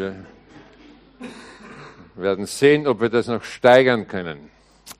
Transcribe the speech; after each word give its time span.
Wir 0.00 0.14
werden 2.14 2.46
sehen, 2.46 2.86
ob 2.86 3.02
wir 3.02 3.10
das 3.10 3.26
noch 3.26 3.44
steigern 3.44 4.08
können. 4.08 4.48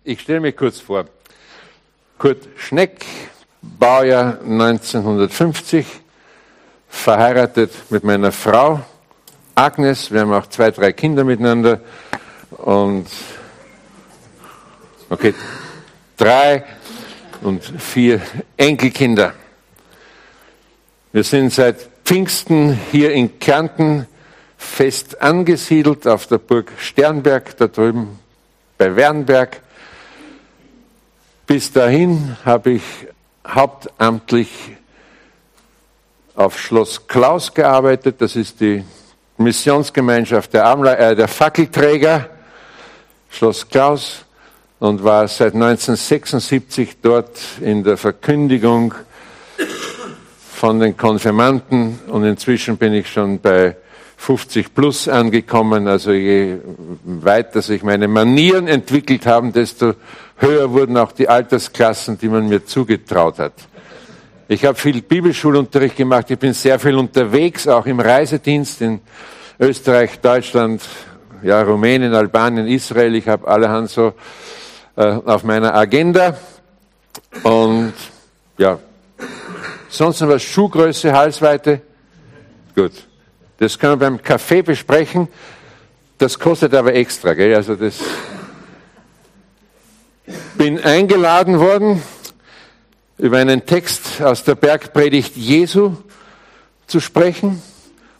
Ich 0.04 0.20
stelle 0.20 0.40
mich 0.40 0.54
kurz 0.54 0.78
vor. 0.78 1.06
Kurt 2.18 2.46
Schneck, 2.58 3.06
Baujahr 3.62 4.42
1950, 4.42 5.86
verheiratet 6.86 7.72
mit 7.88 8.04
meiner 8.04 8.30
Frau 8.30 8.82
Agnes. 9.54 10.12
Wir 10.12 10.20
haben 10.20 10.34
auch 10.34 10.48
zwei, 10.48 10.70
drei 10.70 10.92
Kinder 10.92 11.24
miteinander. 11.24 11.80
Und 12.50 13.06
okay, 15.08 15.32
drei 16.18 16.64
und 17.40 17.64
vier 17.64 18.20
Enkelkinder. 18.58 19.32
Wir 21.10 21.24
sind 21.24 21.54
seit 21.54 21.88
Pfingsten 22.04 22.78
hier 22.92 23.12
in 23.12 23.38
Kärnten 23.38 24.06
fest 24.60 25.22
angesiedelt 25.22 26.06
auf 26.06 26.26
der 26.26 26.36
Burg 26.36 26.70
Sternberg, 26.78 27.56
da 27.56 27.66
drüben 27.66 28.18
bei 28.76 28.94
Wernberg. 28.94 29.62
Bis 31.46 31.72
dahin 31.72 32.36
habe 32.44 32.72
ich 32.72 32.82
hauptamtlich 33.46 34.50
auf 36.34 36.60
Schloss 36.60 37.06
Klaus 37.08 37.52
gearbeitet. 37.54 38.20
Das 38.20 38.36
ist 38.36 38.60
die 38.60 38.84
Missionsgemeinschaft 39.38 40.52
der, 40.52 40.66
Amle 40.66 40.96
äh, 40.96 41.16
der 41.16 41.26
Fackelträger, 41.26 42.28
Schloss 43.30 43.66
Klaus, 43.66 44.26
und 44.78 45.02
war 45.02 45.26
seit 45.26 45.54
1976 45.54 46.98
dort 47.00 47.40
in 47.60 47.82
der 47.82 47.96
Verkündigung 47.96 48.94
von 50.54 50.78
den 50.78 50.96
Konfirmanden 50.96 51.98
und 52.08 52.24
inzwischen 52.24 52.76
bin 52.76 52.92
ich 52.92 53.10
schon 53.10 53.40
bei 53.40 53.76
50 54.20 54.74
plus 54.74 55.08
angekommen. 55.08 55.88
Also 55.88 56.12
je 56.12 56.58
weiter 57.04 57.62
sich 57.62 57.82
meine 57.82 58.06
Manieren 58.06 58.68
entwickelt 58.68 59.24
haben, 59.24 59.50
desto 59.50 59.94
höher 60.36 60.70
wurden 60.70 60.98
auch 60.98 61.12
die 61.12 61.26
Altersklassen, 61.26 62.18
die 62.18 62.28
man 62.28 62.46
mir 62.46 62.66
zugetraut 62.66 63.38
hat. 63.38 63.54
Ich 64.46 64.66
habe 64.66 64.76
viel 64.76 65.00
Bibelschulunterricht 65.00 65.96
gemacht. 65.96 66.30
Ich 66.30 66.38
bin 66.38 66.52
sehr 66.52 66.78
viel 66.78 66.96
unterwegs, 66.96 67.66
auch 67.66 67.86
im 67.86 67.98
Reisedienst 67.98 68.82
in 68.82 69.00
Österreich, 69.58 70.20
Deutschland, 70.20 70.82
ja, 71.42 71.62
Rumänien, 71.62 72.12
Albanien, 72.12 72.66
Israel. 72.66 73.14
Ich 73.14 73.26
habe 73.26 73.48
allerhand 73.48 73.88
so 73.88 74.12
äh, 74.96 75.02
auf 75.02 75.44
meiner 75.44 75.74
Agenda. 75.74 76.36
Und 77.42 77.94
ja, 78.58 78.78
sonst 79.88 80.20
noch 80.20 80.28
was 80.28 80.42
Schuhgröße, 80.42 81.10
Halsweite. 81.10 81.80
Gut. 82.74 82.92
Das 83.60 83.78
können 83.78 84.00
wir 84.00 84.08
beim 84.08 84.22
Kaffee 84.22 84.62
besprechen. 84.62 85.28
Das 86.16 86.38
kostet 86.38 86.74
aber 86.74 86.94
extra, 86.94 87.34
gell? 87.34 87.54
Also 87.54 87.76
das 87.76 87.96
bin 90.56 90.80
eingeladen 90.82 91.60
worden, 91.60 92.02
über 93.18 93.36
einen 93.36 93.66
Text 93.66 94.22
aus 94.22 94.44
der 94.44 94.54
Bergpredigt 94.54 95.36
Jesu 95.36 95.92
zu 96.86 97.00
sprechen. 97.00 97.62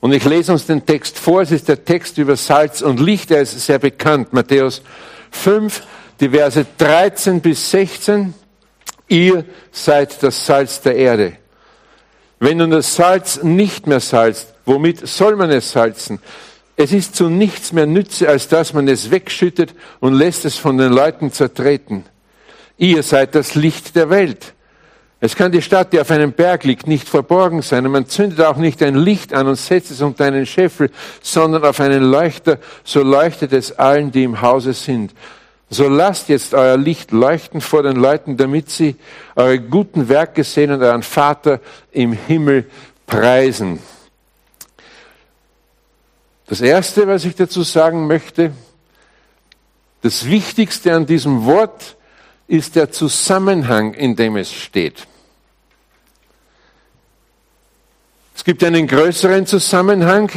Und 0.01 0.13
ich 0.13 0.27
lese 0.27 0.53
uns 0.53 0.67
den 0.67 0.85
Text 0.85 1.19
vor. 1.19 1.41
Es 1.41 1.53
ist 1.53 1.69
der 1.69 1.87
Text 1.87 2.19
über 2.19 2.37
Salz 2.37 2.83
und 2.83 3.01
Licht. 3.01 3.31
Er 3.31 3.41
ist 3.41 3.59
sehr 3.59 3.79
bekannt. 3.79 4.35
Matthäus 4.35 4.83
5, 5.31 5.87
die 6.21 6.29
Verse 6.29 6.67
13 6.77 7.41
bis 7.41 7.71
16. 7.71 8.35
Ihr 9.09 9.47
seid 9.73 10.23
das 10.23 10.45
Salz 10.45 10.83
der 10.83 10.97
Erde. 10.97 11.33
Wenn 12.39 12.59
nun 12.59 12.73
das 12.73 12.95
Salz 12.95 13.43
nicht 13.43 13.87
mehr 13.87 14.01
salzt, 14.01 14.55
womit 14.71 15.07
soll 15.07 15.35
man 15.37 15.51
es 15.51 15.73
salzen? 15.73 16.21
Es 16.77 16.93
ist 16.93 17.17
zu 17.17 17.29
nichts 17.29 17.73
mehr 17.73 17.87
Nütze, 17.87 18.29
als 18.29 18.49
dass 18.49 18.73
man 18.73 18.89
es 18.89 19.11
wegschüttet 19.11 19.75
und 19.99 20.15
lässt 20.15 20.45
es 20.45 20.57
von 20.57 20.79
den 20.79 20.93
Leuten 20.93 21.33
zertreten. 21.33 22.05
Ihr 22.79 23.03
seid 23.03 23.35
das 23.35 23.55
Licht 23.55 23.97
der 23.97 24.09
Welt. 24.09 24.55
Es 25.23 25.37
kann 25.37 25.53
die 25.53 25.61
Stadt, 25.61 25.93
die 25.93 26.01
auf 26.01 26.11
einem 26.11 26.33
Berg 26.33 26.65
liegt, 26.65 26.87
nicht 26.87 27.07
verborgen 27.07 27.61
sein. 27.61 27.85
Und 27.85 27.93
man 27.93 28.07
zündet 28.07 28.41
auch 28.41 28.57
nicht 28.57 28.83
ein 28.83 28.95
Licht 28.95 29.35
an 29.35 29.49
und 29.49 29.57
setzt 29.57 29.91
es 29.91 30.01
unter 30.01 30.25
einen 30.25 30.47
Scheffel, 30.47 30.91
sondern 31.21 31.65
auf 31.65 31.81
einen 31.81 32.05
Leuchter, 32.05 32.59
so 32.85 33.03
leuchtet 33.03 33.53
es 33.53 33.79
allen, 33.79 34.13
die 34.13 34.25
im 34.25 34.41
Hause 34.41 34.73
sind. 34.73 35.13
So 35.69 35.89
lasst 35.89 36.31
jetzt 36.31 36.55
euer 36.55 36.79
Licht 36.79 37.11
leuchten 37.11 37.61
vor 37.61 37.83
den 37.83 37.97
Leuten, 37.97 38.37
damit 38.37 38.71
sie 38.71 38.97
eure 39.37 39.59
guten 39.59 40.09
Werke 40.09 40.45
sehen 40.45 40.71
und 40.71 40.83
euren 40.83 41.03
Vater 41.03 41.61
im 41.93 42.13
Himmel 42.13 42.65
preisen. 43.07 43.81
Das 46.51 46.61
Erste, 46.61 47.07
was 47.07 47.25
ich 47.25 47.37
dazu 47.37 47.63
sagen 47.63 48.09
möchte, 48.09 48.51
das 50.03 50.27
Wichtigste 50.27 50.93
an 50.93 51.07
diesem 51.07 51.45
Wort 51.45 51.97
ist 52.49 52.75
der 52.75 52.91
Zusammenhang, 52.91 53.95
in 53.95 54.17
dem 54.17 54.37
es 54.37 54.53
steht. 54.53 55.07
Es 58.35 58.43
gibt 58.43 58.65
einen 58.65 58.89
größeren 58.89 59.47
Zusammenhang, 59.47 60.29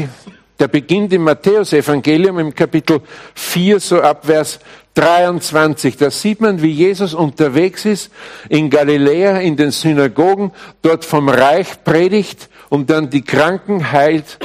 der 0.60 0.68
beginnt 0.68 1.14
im 1.14 1.24
Matthäusevangelium 1.24 2.38
im 2.38 2.54
Kapitel 2.54 3.02
4, 3.34 3.80
so 3.80 4.00
ab 4.00 4.28
Vers 4.28 4.60
23. 4.94 5.98
Da 5.98 6.12
sieht 6.12 6.42
man, 6.42 6.62
wie 6.62 6.74
Jesus 6.74 7.16
unterwegs 7.16 7.86
ist 7.86 8.12
in 8.50 8.70
Galiläa, 8.70 9.40
in 9.40 9.58
den 9.58 9.72
Synagogen, 9.72 10.52
dort 10.84 11.06
vom 11.06 11.28
Reich 11.28 11.84
predigt 11.84 12.50
und 12.70 12.92
dann 12.92 13.10
die 13.10 13.24
Kranken 13.24 13.92
heilt. 13.92 14.38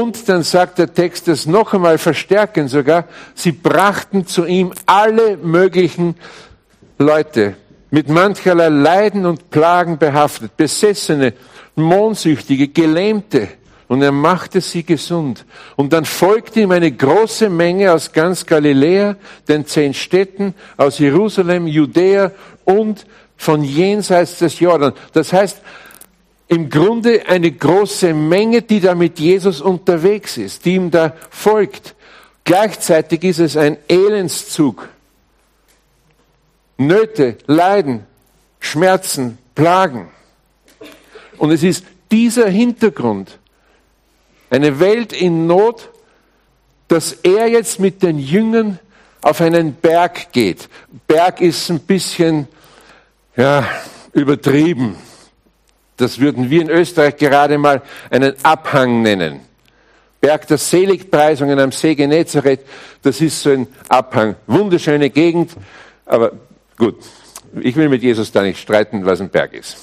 Und 0.00 0.28
dann 0.28 0.42
sagt 0.42 0.78
der 0.78 0.92
Text 0.92 1.28
das 1.28 1.46
noch 1.46 1.72
einmal 1.72 1.98
verstärken 1.98 2.66
sogar, 2.66 3.04
sie 3.34 3.52
brachten 3.52 4.26
zu 4.26 4.44
ihm 4.44 4.72
alle 4.86 5.36
möglichen 5.36 6.16
Leute 6.98 7.54
mit 7.90 8.08
mancherlei 8.08 8.70
Leiden 8.70 9.24
und 9.24 9.50
Plagen 9.50 9.98
behaftet, 9.98 10.56
Besessene, 10.56 11.32
Mondsüchtige, 11.76 12.68
Gelähmte, 12.68 13.48
und 13.86 14.02
er 14.02 14.10
machte 14.10 14.60
sie 14.60 14.82
gesund. 14.82 15.44
Und 15.76 15.92
dann 15.92 16.04
folgte 16.04 16.60
ihm 16.60 16.72
eine 16.72 16.90
große 16.90 17.48
Menge 17.48 17.92
aus 17.92 18.10
ganz 18.12 18.46
Galiläa, 18.46 19.14
den 19.46 19.66
zehn 19.66 19.94
Städten, 19.94 20.54
aus 20.76 20.98
Jerusalem, 20.98 21.68
Judäa 21.68 22.32
und 22.64 23.06
von 23.36 23.62
jenseits 23.62 24.38
des 24.38 24.58
Jordan. 24.58 24.94
Das 25.12 25.32
heißt, 25.32 25.60
im 26.48 26.68
Grunde 26.68 27.26
eine 27.26 27.50
große 27.50 28.12
Menge, 28.12 28.62
die 28.62 28.80
da 28.80 28.94
mit 28.94 29.18
Jesus 29.18 29.60
unterwegs 29.60 30.36
ist, 30.36 30.64
die 30.64 30.74
ihm 30.74 30.90
da 30.90 31.14
folgt. 31.30 31.94
Gleichzeitig 32.44 33.24
ist 33.24 33.38
es 33.38 33.56
ein 33.56 33.78
Elendszug. 33.88 34.88
Nöte, 36.76 37.38
Leiden, 37.46 38.04
Schmerzen, 38.60 39.38
Plagen. 39.54 40.08
Und 41.38 41.50
es 41.50 41.62
ist 41.62 41.84
dieser 42.10 42.48
Hintergrund, 42.48 43.38
eine 44.50 44.78
Welt 44.80 45.12
in 45.12 45.46
Not, 45.46 45.90
dass 46.88 47.12
er 47.12 47.48
jetzt 47.48 47.80
mit 47.80 48.02
den 48.02 48.18
Jüngern 48.18 48.78
auf 49.22 49.40
einen 49.40 49.74
Berg 49.74 50.32
geht. 50.32 50.68
Berg 51.06 51.40
ist 51.40 51.70
ein 51.70 51.80
bisschen, 51.80 52.46
ja, 53.36 53.66
übertrieben. 54.12 54.96
Das 55.96 56.18
würden 56.18 56.50
wir 56.50 56.62
in 56.62 56.70
Österreich 56.70 57.16
gerade 57.16 57.58
mal 57.58 57.82
einen 58.10 58.34
Abhang 58.42 59.02
nennen. 59.02 59.40
Berg 60.20 60.46
der 60.46 60.58
Seligpreisungen 60.58 61.58
am 61.58 61.70
See 61.70 61.94
Genezareth, 61.94 62.60
das 63.02 63.20
ist 63.20 63.42
so 63.42 63.50
ein 63.50 63.66
Abhang. 63.88 64.36
Wunderschöne 64.46 65.10
Gegend, 65.10 65.52
aber 66.06 66.32
gut, 66.78 66.96
ich 67.60 67.76
will 67.76 67.88
mit 67.88 68.02
Jesus 68.02 68.32
da 68.32 68.42
nicht 68.42 68.58
streiten, 68.58 69.04
was 69.04 69.20
ein 69.20 69.28
Berg 69.28 69.52
ist. 69.52 69.76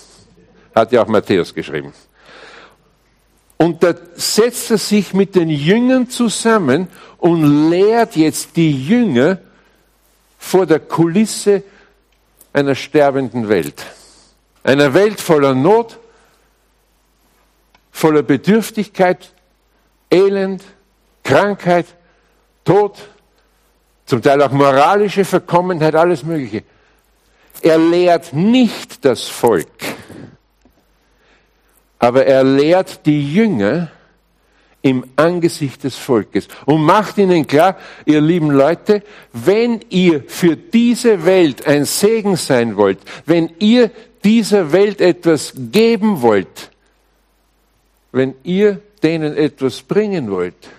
Hat 0.73 0.91
ja 0.91 1.03
auch 1.03 1.07
Matthäus 1.07 1.53
geschrieben. 1.53 1.93
Und 3.57 3.83
da 3.83 3.93
setzt 4.15 4.71
er 4.71 4.79
sich 4.79 5.13
mit 5.13 5.35
den 5.35 5.49
Jüngern 5.49 6.09
zusammen 6.09 6.87
und 7.19 7.69
lehrt 7.69 8.15
jetzt 8.15 8.55
die 8.55 8.71
Jünger 8.71 9.37
vor 10.39 10.65
der 10.65 10.79
Kulisse 10.79 11.61
einer 12.51 12.73
sterbenden 12.73 13.47
Welt. 13.47 13.85
Einer 14.63 14.95
Welt 14.95 15.21
voller 15.21 15.53
Not, 15.53 15.99
voller 18.01 18.23
Bedürftigkeit, 18.23 19.31
Elend, 20.09 20.63
Krankheit, 21.23 21.85
Tod, 22.65 22.97
zum 24.07 24.23
Teil 24.23 24.41
auch 24.41 24.51
moralische 24.51 25.23
Verkommenheit, 25.23 25.93
alles 25.93 26.23
Mögliche. 26.23 26.63
Er 27.61 27.77
lehrt 27.77 28.33
nicht 28.33 29.05
das 29.05 29.29
Volk, 29.29 29.67
aber 31.99 32.25
er 32.25 32.43
lehrt 32.43 33.05
die 33.05 33.33
Jünger 33.33 33.91
im 34.81 35.05
Angesicht 35.15 35.83
des 35.83 35.95
Volkes 35.95 36.47
und 36.65 36.81
macht 36.81 37.19
ihnen 37.19 37.45
klar, 37.45 37.77
ihr 38.05 38.19
lieben 38.19 38.49
Leute, 38.49 39.03
wenn 39.31 39.79
ihr 39.89 40.23
für 40.27 40.55
diese 40.55 41.23
Welt 41.23 41.67
ein 41.67 41.85
Segen 41.85 42.35
sein 42.35 42.77
wollt, 42.77 42.97
wenn 43.27 43.51
ihr 43.59 43.91
dieser 44.23 44.71
Welt 44.71 45.01
etwas 45.01 45.53
geben 45.55 46.23
wollt, 46.23 46.71
wenn 48.11 48.35
ihr 48.43 48.81
denen 49.03 49.35
etwas 49.35 49.81
bringen 49.81 50.31
wollt, 50.31 50.69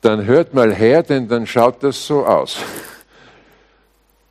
dann 0.00 0.24
hört 0.24 0.54
mal 0.54 0.74
her, 0.74 1.02
denn 1.02 1.28
dann 1.28 1.46
schaut 1.46 1.82
das 1.82 2.06
so 2.06 2.26
aus. 2.26 2.58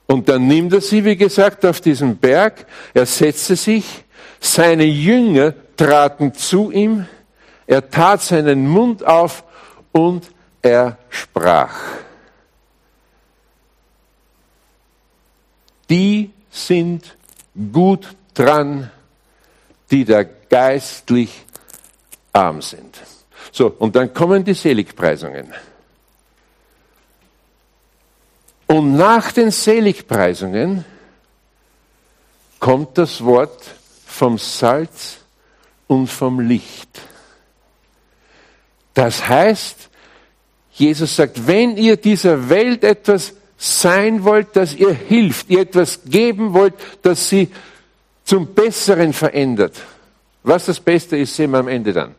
Und 0.07 0.27
dann 0.27 0.47
nimmt 0.47 0.73
er 0.73 0.81
sie, 0.81 1.05
wie 1.05 1.15
gesagt, 1.15 1.65
auf 1.65 1.79
diesen 1.79 2.17
Berg, 2.17 2.65
er 2.93 3.05
setzte 3.05 3.55
sich, 3.55 4.03
seine 4.41 4.83
Jünger 4.83 5.53
traten 5.77 6.33
zu 6.33 6.71
ihm, 6.71 7.05
er 7.67 7.89
tat 7.89 8.21
seinen 8.21 8.67
Mund 8.67 9.05
auf 9.05 9.45
und 9.93 10.29
er 10.61 10.97
sprach. 11.09 11.75
Die 15.89 16.31
sind 16.49 17.15
gut 17.71 18.07
dran, 18.33 18.91
die 19.89 20.05
da 20.05 20.23
geistlich 20.23 21.45
arm 22.33 22.61
sind. 22.61 22.97
So, 23.51 23.67
und 23.79 23.95
dann 23.95 24.13
kommen 24.13 24.43
die 24.43 24.53
Seligpreisungen. 24.53 25.53
Und 28.67 28.95
nach 28.95 29.31
den 29.33 29.51
Seligpreisungen 29.51 30.85
kommt 32.59 32.97
das 32.97 33.23
Wort 33.23 33.63
vom 34.05 34.37
Salz 34.37 35.17
und 35.87 36.07
vom 36.07 36.39
Licht. 36.39 37.01
Das 38.93 39.27
heißt, 39.27 39.89
Jesus 40.71 41.15
sagt, 41.15 41.47
wenn 41.47 41.75
ihr 41.75 41.97
dieser 41.97 42.49
Welt 42.49 42.83
etwas 42.83 43.33
sein 43.57 44.23
wollt, 44.23 44.55
dass 44.55 44.73
ihr 44.73 44.93
hilft, 44.93 45.49
ihr 45.49 45.61
etwas 45.61 46.01
geben 46.05 46.53
wollt, 46.53 46.73
das 47.01 47.27
sie 47.29 47.49
zum 48.23 48.53
Besseren 48.53 49.11
verändert. 49.13 49.75
Was 50.43 50.65
das 50.65 50.79
Beste 50.79 51.17
ist, 51.17 51.35
sehen 51.35 51.51
wir 51.51 51.59
am 51.59 51.67
Ende 51.67 51.93
dann. 51.93 52.15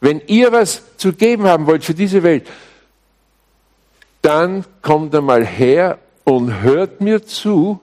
Wenn 0.00 0.22
ihr 0.26 0.50
was 0.52 0.82
zu 0.96 1.12
geben 1.12 1.44
haben 1.44 1.66
wollt 1.66 1.84
für 1.84 1.94
diese 1.94 2.22
Welt, 2.22 2.46
dann 4.22 4.64
kommt 4.82 5.14
einmal 5.14 5.44
her 5.44 5.98
und 6.24 6.62
hört 6.62 7.00
mir 7.00 7.24
zu. 7.24 7.80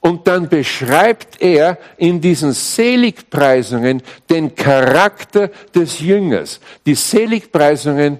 Und 0.00 0.26
dann 0.26 0.48
beschreibt 0.48 1.42
er 1.42 1.78
in 1.98 2.22
diesen 2.22 2.52
Seligpreisungen 2.52 4.02
den 4.30 4.54
Charakter 4.54 5.48
des 5.74 6.00
Jüngers. 6.00 6.60
Die 6.86 6.94
Seligpreisungen 6.94 8.18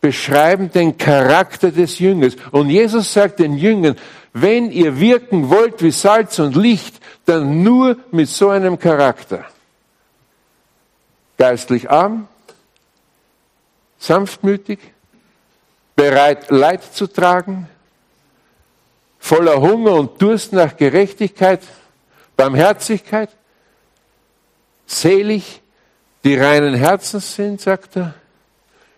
beschreiben 0.00 0.70
den 0.72 0.96
Charakter 0.96 1.70
des 1.70 1.98
Jüngers. 1.98 2.36
Und 2.52 2.70
Jesus 2.70 3.12
sagt 3.12 3.38
den 3.38 3.54
Jüngern, 3.58 3.96
wenn 4.32 4.70
ihr 4.70 4.98
wirken 4.98 5.50
wollt 5.50 5.82
wie 5.82 5.90
Salz 5.90 6.38
und 6.38 6.56
Licht, 6.56 7.00
dann 7.26 7.62
nur 7.62 7.96
mit 8.10 8.28
so 8.28 8.48
einem 8.48 8.78
Charakter. 8.78 9.44
Geistlich 11.36 11.90
arm, 11.90 12.28
sanftmütig, 14.00 14.80
bereit 15.94 16.50
Leid 16.50 16.82
zu 16.82 17.06
tragen, 17.06 17.68
voller 19.20 19.60
Hunger 19.60 19.92
und 19.92 20.20
Durst 20.20 20.52
nach 20.52 20.76
Gerechtigkeit, 20.76 21.60
Barmherzigkeit, 22.36 23.28
selig, 24.86 25.60
die 26.24 26.34
reinen 26.34 26.74
Herzens 26.74 27.36
sind, 27.36 27.60
sagt 27.60 27.96
er, 27.96 28.14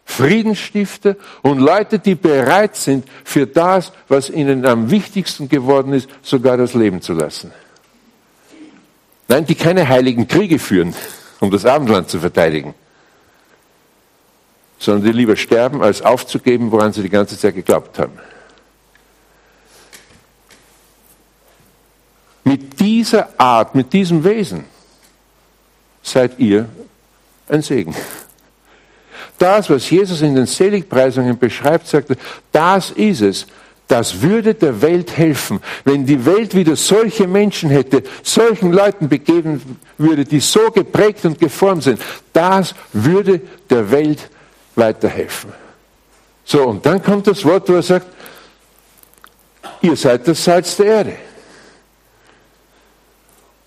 Friedensstifter 0.04 1.16
und 1.42 1.58
Leute, 1.58 1.98
die 1.98 2.14
bereit 2.14 2.76
sind, 2.76 3.06
für 3.24 3.46
das, 3.46 3.92
was 4.08 4.30
ihnen 4.30 4.66
am 4.66 4.90
wichtigsten 4.90 5.48
geworden 5.48 5.92
ist, 5.92 6.08
sogar 6.22 6.56
das 6.56 6.74
Leben 6.74 7.00
zu 7.02 7.12
lassen. 7.12 7.52
Nein, 9.28 9.46
die 9.46 9.54
keine 9.54 9.88
heiligen 9.88 10.28
Kriege 10.28 10.58
führen, 10.58 10.94
um 11.40 11.50
das 11.50 11.64
Abendland 11.64 12.08
zu 12.08 12.20
verteidigen, 12.20 12.74
sondern 14.84 15.04
die 15.04 15.12
lieber 15.12 15.36
sterben, 15.36 15.82
als 15.82 16.02
aufzugeben, 16.02 16.70
woran 16.70 16.92
sie 16.92 17.02
die 17.02 17.08
ganze 17.08 17.38
Zeit 17.38 17.54
geglaubt 17.54 17.98
haben. 17.98 18.12
Mit 22.44 22.80
dieser 22.80 23.28
Art, 23.38 23.74
mit 23.74 23.92
diesem 23.92 24.24
Wesen 24.24 24.64
seid 26.02 26.38
ihr 26.38 26.68
ein 27.48 27.62
Segen 27.62 27.94
das, 29.42 29.68
was 29.68 29.90
Jesus 29.90 30.22
in 30.22 30.36
den 30.36 30.46
Seligpreisungen 30.46 31.36
beschreibt, 31.36 31.88
sagt 31.88 32.10
er, 32.10 32.16
das 32.52 32.92
ist 32.92 33.22
es. 33.22 33.46
Das 33.88 34.22
würde 34.22 34.54
der 34.54 34.80
Welt 34.80 35.16
helfen, 35.16 35.60
wenn 35.84 36.06
die 36.06 36.24
Welt 36.24 36.54
wieder 36.54 36.76
solche 36.76 37.26
Menschen 37.26 37.68
hätte, 37.68 38.04
solchen 38.22 38.72
Leuten 38.72 39.08
begeben 39.08 39.78
würde, 39.98 40.24
die 40.24 40.38
so 40.38 40.70
geprägt 40.70 41.24
und 41.24 41.40
geformt 41.40 41.82
sind. 41.82 42.00
Das 42.32 42.76
würde 42.92 43.40
der 43.68 43.90
Welt 43.90 44.30
weiterhelfen. 44.74 45.52
So, 46.44 46.66
und 46.66 46.84
dann 46.84 47.02
kommt 47.02 47.26
das 47.26 47.44
Wort, 47.44 47.68
wo 47.68 47.74
er 47.74 47.82
sagt, 47.82 48.06
ihr 49.80 49.96
seid 49.96 50.26
das 50.26 50.42
Salz 50.42 50.76
der 50.76 50.86
Erde. 50.86 51.16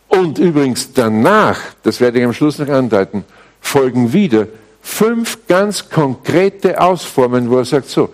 Und 0.07 0.39
übrigens 0.39 0.93
danach, 0.93 1.59
das 1.83 1.99
werde 1.99 2.19
ich 2.19 2.25
am 2.25 2.33
Schluss 2.33 2.57
noch 2.59 2.69
andeuten, 2.69 3.25
folgen 3.59 4.13
wieder 4.13 4.47
fünf 4.81 5.47
ganz 5.47 5.89
konkrete 5.89 6.79
Ausformen, 6.79 7.49
wo 7.49 7.57
er 7.57 7.65
sagt, 7.65 7.89
so, 7.89 8.13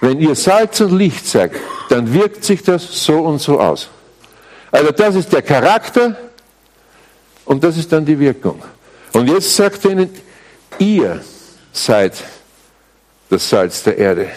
wenn 0.00 0.20
ihr 0.20 0.34
Salz 0.34 0.80
und 0.80 0.92
Licht 0.92 1.26
seid, 1.26 1.52
dann 1.88 2.12
wirkt 2.12 2.44
sich 2.44 2.62
das 2.62 3.04
so 3.04 3.20
und 3.20 3.40
so 3.40 3.58
aus. 3.60 3.88
Also 4.70 4.90
das 4.90 5.14
ist 5.14 5.32
der 5.32 5.42
Charakter 5.42 6.16
und 7.44 7.62
das 7.62 7.76
ist 7.76 7.92
dann 7.92 8.04
die 8.04 8.18
Wirkung. 8.18 8.60
Und 9.12 9.28
jetzt 9.28 9.54
sagt 9.54 9.84
er 9.84 9.92
ihnen, 9.92 10.10
ihr 10.78 11.20
seid 11.76 12.12
das 13.30 13.48
Salz 13.48 13.82
der 13.82 13.98
Erde. 13.98 14.30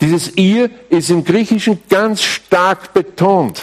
Dieses 0.00 0.36
ihr 0.36 0.70
ist 0.90 1.10
im 1.10 1.24
Griechischen 1.24 1.82
ganz 1.88 2.22
stark 2.22 2.92
betont. 2.92 3.62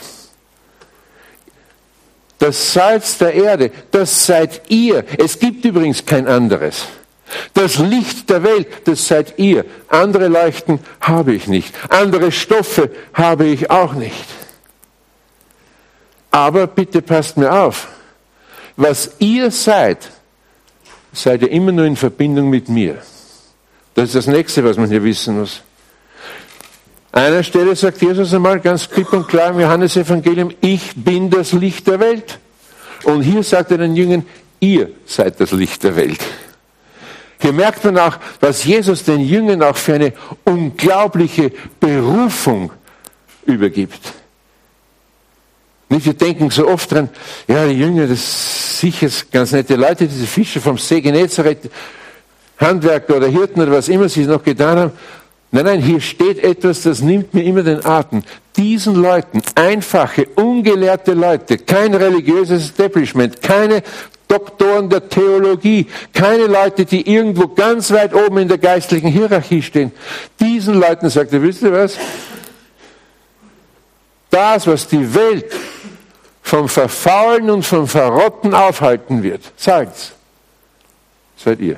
Das 2.40 2.74
Salz 2.74 3.18
der 3.20 3.34
Erde, 3.34 3.72
das 3.92 4.26
seid 4.26 4.70
ihr. 4.70 5.06
Es 5.18 5.40
gibt 5.40 5.64
übrigens 5.64 6.06
kein 6.06 6.28
anderes. 6.28 6.88
Das 7.54 7.78
Licht 7.78 8.30
der 8.30 8.44
Welt, 8.44 8.68
das 8.86 9.08
seid 9.08 9.40
ihr. 9.40 9.66
Andere 9.88 10.28
Leuchten 10.28 10.80
habe 11.00 11.34
ich 11.34 11.48
nicht. 11.48 11.74
Andere 11.90 12.32
Stoffe 12.32 12.92
habe 13.14 13.46
ich 13.46 13.70
auch 13.70 13.94
nicht. 13.94 14.26
Aber 16.32 16.68
bitte 16.68 17.02
passt 17.02 17.38
mir 17.38 17.52
auf. 17.52 17.88
Was 18.76 19.12
ihr 19.20 19.52
seid, 19.52 20.10
seid 21.14 21.44
ihr 21.44 21.52
immer 21.52 21.72
nur 21.72 21.86
in 21.86 21.96
Verbindung 21.96 22.50
mit 22.50 22.68
mir. 22.68 22.98
Das 23.94 24.06
ist 24.06 24.16
das 24.16 24.28
Nächste, 24.28 24.64
was 24.64 24.78
man 24.78 24.90
hier 24.90 25.04
wissen 25.04 25.40
muss. 25.40 25.62
An 27.12 27.26
einer 27.26 27.44
Stelle 27.44 27.76
sagt 27.76 28.02
Jesus 28.02 28.34
einmal 28.34 28.60
ganz 28.60 28.90
klipp 28.90 29.14
und 29.14 29.28
klar 29.28 29.52
im 29.52 29.60
Johannesevangelium, 29.60 30.52
ich 30.62 30.94
bin 30.96 31.30
das 31.30 31.52
Licht 31.52 31.86
der 31.86 32.00
Welt. 32.00 32.40
Und 33.04 33.22
hier 33.22 33.44
sagt 33.44 33.70
er 33.70 33.78
den 33.78 33.96
Jüngern, 33.96 34.26
ihr 34.60 34.90
seid 35.06 35.40
das 35.40 35.52
Licht 35.52 35.84
der 35.84 35.96
Welt. 35.96 36.20
Hier 37.40 37.54
merkt 37.54 37.84
man 37.84 38.00
auch, 38.00 38.18
was 38.40 38.64
Jesus 38.64 39.04
den 39.04 39.20
Jüngern 39.20 39.62
auch 39.62 39.76
für 39.76 39.94
eine 39.94 40.14
unglaubliche 40.44 41.52
Berufung 41.80 42.72
übergibt. 43.46 44.14
Nicht, 45.94 46.08
wir 46.08 46.14
denken 46.14 46.50
so 46.50 46.68
oft 46.68 46.92
dran, 46.92 47.08
ja, 47.48 47.68
die 47.68 47.74
Jünger, 47.74 48.08
das 48.08 48.80
sind 48.80 48.96
sicher 48.96 49.26
ganz 49.32 49.52
nette 49.52 49.76
Leute, 49.76 50.08
diese 50.08 50.26
Fischer 50.26 50.60
vom 50.60 50.76
See 50.80 51.00
Genezareth, 51.02 51.70
Handwerker 52.58 53.18
oder 53.18 53.28
Hirten 53.28 53.62
oder 53.62 53.74
was 53.74 53.90
immer 53.90 54.10
sie 54.10 54.26
noch 54.26 54.44
getan 54.44 54.80
haben. 54.80 54.92
Nein, 55.52 55.66
nein, 55.66 55.82
hier 55.82 56.02
steht 56.02 56.44
etwas, 56.44 56.82
das 56.82 57.02
nimmt 57.02 57.36
mir 57.36 57.44
immer 57.44 57.62
den 57.62 57.86
Atem. 57.86 58.24
Diesen 58.58 58.96
Leuten, 58.96 59.44
einfache, 59.54 60.26
ungelehrte 60.34 61.14
Leute, 61.14 61.60
kein 61.60 61.94
religiöses 61.94 62.66
Establishment, 62.66 63.44
keine 63.44 63.84
Doktoren 64.28 64.90
der 64.90 65.08
Theologie, 65.08 65.86
keine 66.12 66.48
Leute, 66.48 66.86
die 66.86 67.08
irgendwo 67.08 67.50
ganz 67.50 67.92
weit 67.92 68.16
oben 68.16 68.40
in 68.40 68.48
der 68.48 68.58
geistlichen 68.58 69.10
Hierarchie 69.10 69.62
stehen. 69.62 69.92
Diesen 70.40 70.74
Leuten 70.74 71.08
sagt 71.12 71.34
er, 71.34 71.44
wisst 71.44 71.62
ihr 71.62 71.72
was? 71.72 72.00
Das, 74.32 74.66
was 74.66 74.88
die 74.88 75.14
Welt 75.14 75.46
vom 76.44 76.68
Verfaulen 76.70 77.50
und 77.50 77.64
vom 77.64 77.88
Verrotten 77.88 78.54
aufhalten 78.54 79.24
wird, 79.24 79.42
Salz, 79.56 80.12
seid 81.38 81.60
ihr. 81.62 81.78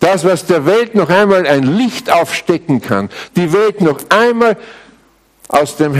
Das, 0.00 0.24
was 0.24 0.44
der 0.44 0.66
Welt 0.66 0.94
noch 0.94 1.08
einmal 1.08 1.46
ein 1.46 1.62
Licht 1.62 2.10
aufstecken 2.10 2.82
kann, 2.82 3.08
die 3.36 3.52
Welt 3.54 3.80
noch 3.80 3.98
einmal 4.10 4.58
aus 5.48 5.76
dem 5.76 5.94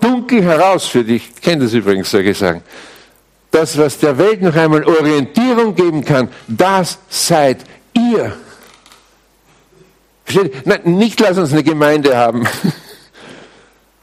Dunkel 0.00 0.42
herausführt, 0.42 1.08
ich 1.08 1.36
kenne 1.40 1.64
das 1.64 1.74
übrigens, 1.74 2.10
solche 2.10 2.34
Sagen, 2.34 2.62
das, 3.52 3.78
was 3.78 3.98
der 3.98 4.18
Welt 4.18 4.42
noch 4.42 4.56
einmal 4.56 4.84
Orientierung 4.84 5.74
geben 5.74 6.04
kann, 6.04 6.28
das 6.48 6.98
seid 7.08 7.58
ihr. 7.94 8.36
Nein, 10.64 10.80
nicht 10.84 11.20
lass 11.20 11.38
uns 11.38 11.52
eine 11.52 11.62
Gemeinde 11.62 12.16
haben. 12.16 12.48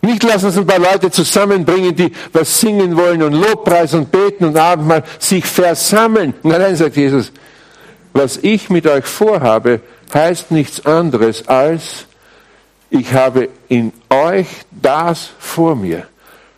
Nicht 0.03 0.24
lass 0.24 0.43
uns 0.43 0.57
ein 0.57 0.67
paar 0.67 0.79
Leute 0.79 1.10
zusammenbringen, 1.10 1.95
die 1.95 2.12
was 2.33 2.60
singen 2.60 2.98
wollen 2.98 3.24
und 3.24 3.31
Lobpreis 3.31 3.93
und 3.93 4.12
beten 4.12 4.43
und 4.43 4.57
Abendmahl 4.57 5.03
sich 5.17 5.45
versammeln. 5.45 6.33
Nein, 6.43 6.75
sagt 6.75 6.98
Jesus, 6.98 7.31
was 8.12 8.36
ich 8.38 8.69
mit 8.69 8.86
euch 8.86 9.05
vorhabe, 9.05 9.79
heißt 10.13 10.51
nichts 10.51 10.86
anderes 10.86 11.48
als, 11.48 12.05
ich 12.89 13.13
habe 13.13 13.48
in 13.69 13.93
euch 14.10 14.48
das 14.69 15.29
vor 15.39 15.74
mir, 15.77 16.05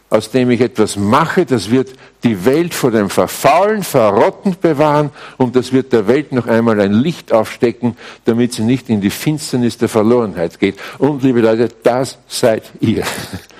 aus 0.10 0.30
dem 0.32 0.52
ich 0.52 0.62
etwas 0.62 0.96
mache, 0.96 1.46
das 1.46 1.72
wird 1.72 1.90
die 2.24 2.46
Welt 2.46 2.74
vor 2.74 2.92
dem 2.92 3.10
Verfaulen, 3.10 3.84
Verrotten 3.84 4.56
bewahren 4.60 5.12
und 5.38 5.56
das 5.56 5.72
wird 5.72 5.94
der 5.94 6.08
Welt 6.08 6.32
noch 6.32 6.48
einmal 6.48 6.80
ein 6.80 6.94
Licht 6.94 7.34
aufstecken, 7.34 7.98
damit 8.26 8.54
sie 8.54 8.64
nicht 8.64 8.90
in 8.90 9.02
die 9.02 9.10
Finsternis 9.10 9.78
der 9.78 9.90
Verlorenheit 9.90 10.60
geht. 10.60 10.78
Und 11.00 11.24
liebe 11.24 11.42
Leute, 11.42 11.70
das 11.84 12.18
seid 12.28 12.64
ihr. 12.80 13.04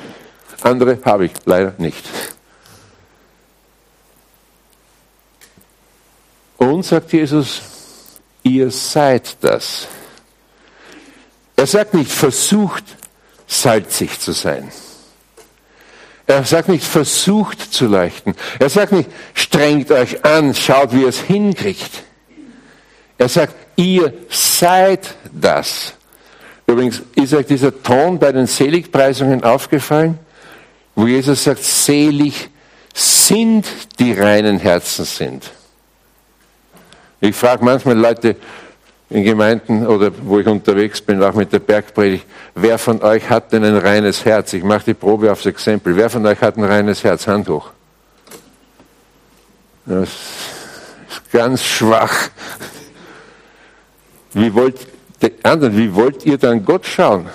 Andere 0.62 1.00
habe 1.04 1.26
ich 1.26 1.32
leider 1.46 1.74
nicht. 1.78 2.08
Und, 6.58 6.86
sagt 6.86 7.12
Jesus, 7.12 7.62
ihr 8.44 8.72
seid 8.72 9.38
das. 9.42 9.88
Er 11.56 11.68
sagt 11.68 11.94
nicht, 11.94 12.12
versucht 12.12 12.84
salzig 13.48 14.20
zu 14.20 14.32
sein. 14.32 14.72
Er 16.28 16.44
sagt 16.44 16.70
nicht, 16.70 16.84
versucht 16.84 17.62
zu 17.74 17.86
leuchten. 17.88 18.36
Er 18.60 18.70
sagt 18.70 18.92
nicht, 18.92 19.10
strengt 19.34 19.92
euch 19.92 20.26
an, 20.26 20.56
schaut, 20.56 20.94
wie 20.94 21.02
ihr 21.02 21.10
es 21.10 21.20
hinkriegt. 21.20 22.04
Er 23.18 23.30
sagt, 23.30 23.56
ihr 23.76 24.14
seid 24.30 25.16
das. 25.32 25.94
Übrigens, 26.68 27.02
ist 27.16 27.34
euch 27.34 27.46
dieser 27.46 27.84
Ton 27.84 28.18
bei 28.18 28.32
den 28.32 28.48
Seligpreisungen 28.48 29.44
aufgefallen? 29.44 30.18
Wo 30.96 31.06
Jesus 31.06 31.44
sagt, 31.44 31.64
selig 31.64 32.50
sind 32.94 33.66
die 34.00 34.14
reinen 34.14 34.58
Herzen 34.58 35.06
sind. 35.06 35.52
Ich 37.22 37.36
frage 37.36 37.64
manchmal 37.64 37.98
Leute, 37.98 38.36
in 39.16 39.24
Gemeinden 39.24 39.88
oder 39.88 40.12
wo 40.24 40.40
ich 40.40 40.48
unterwegs 40.48 41.02
bin, 41.02 41.24
auch 41.24 41.34
mit 41.34 41.54
der 41.54 41.60
Bergpredigt, 41.60 42.26
wer 42.54 42.78
von 42.78 43.02
euch 43.02 43.30
hat 43.30 43.52
denn 43.54 43.64
ein 43.64 43.78
reines 43.78 44.26
Herz? 44.26 44.52
Ich 44.54 44.64
mache 44.64 44.86
die 44.88 44.94
Probe 44.94 45.32
aufs 45.32 45.46
Exempel. 45.46 45.96
Wer 45.96 46.10
von 46.10 46.26
euch 46.26 46.42
hat 46.42 46.58
ein 46.58 46.64
reines 46.66 47.04
Herz? 47.04 47.26
Hand 47.26 47.48
hoch. 47.48 47.72
Das 49.86 50.10
ist 50.10 51.32
ganz 51.32 51.64
schwach. 51.64 52.30
Wie 54.34 54.54
wollt, 54.54 54.86
anderen, 55.44 55.78
wie 55.78 55.96
wollt 55.96 56.26
ihr 56.26 56.38
dann 56.38 56.66
Gott 56.66 56.86
schauen? 56.86 57.30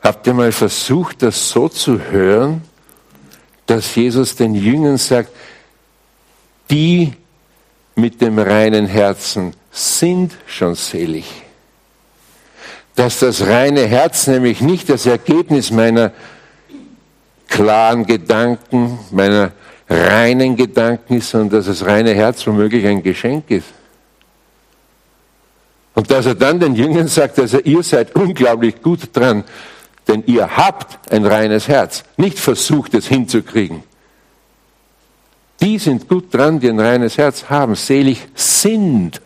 Habt 0.00 0.26
ihr 0.26 0.34
mal 0.34 0.52
versucht, 0.52 1.22
das 1.22 1.48
so 1.48 1.68
zu 1.68 1.98
hören, 1.98 2.62
dass 3.66 3.94
Jesus 3.94 4.36
den 4.36 4.54
Jüngern 4.54 4.98
sagt, 4.98 5.30
die 6.70 7.12
mit 7.96 8.20
dem 8.20 8.38
reinen 8.38 8.86
Herzen 8.86 9.54
sind 9.70 10.32
schon 10.46 10.74
selig. 10.74 11.26
Dass 12.96 13.20
das 13.20 13.46
reine 13.46 13.86
Herz 13.86 14.26
nämlich 14.26 14.60
nicht 14.60 14.88
das 14.88 15.06
Ergebnis 15.06 15.70
meiner 15.70 16.12
klaren 17.48 18.06
Gedanken, 18.06 18.98
meiner 19.10 19.52
reinen 19.88 20.56
Gedanken 20.56 21.18
ist, 21.18 21.30
sondern 21.30 21.58
dass 21.58 21.66
das 21.66 21.86
reine 21.86 22.14
Herz 22.14 22.46
womöglich 22.46 22.86
ein 22.86 23.02
Geschenk 23.02 23.50
ist. 23.50 23.66
Und 25.94 26.10
dass 26.10 26.26
er 26.26 26.34
dann 26.34 26.58
den 26.58 26.74
Jüngern 26.74 27.08
sagt, 27.08 27.38
also 27.38 27.60
ihr 27.60 27.82
seid 27.82 28.14
unglaublich 28.16 28.82
gut 28.82 29.10
dran, 29.12 29.44
denn 30.08 30.24
ihr 30.26 30.56
habt 30.56 31.12
ein 31.12 31.24
reines 31.24 31.68
Herz. 31.68 32.04
Nicht 32.16 32.38
versucht 32.38 32.94
es 32.94 33.06
hinzukriegen. 33.06 33.82
Die 35.64 35.78
sind 35.78 36.06
gut 36.10 36.32
dran, 36.34 36.60
die 36.60 36.68
ein 36.68 36.78
reines 36.78 37.16
Herz 37.16 37.46
haben, 37.48 37.74
selig 37.74 38.28
sind. 38.34 39.18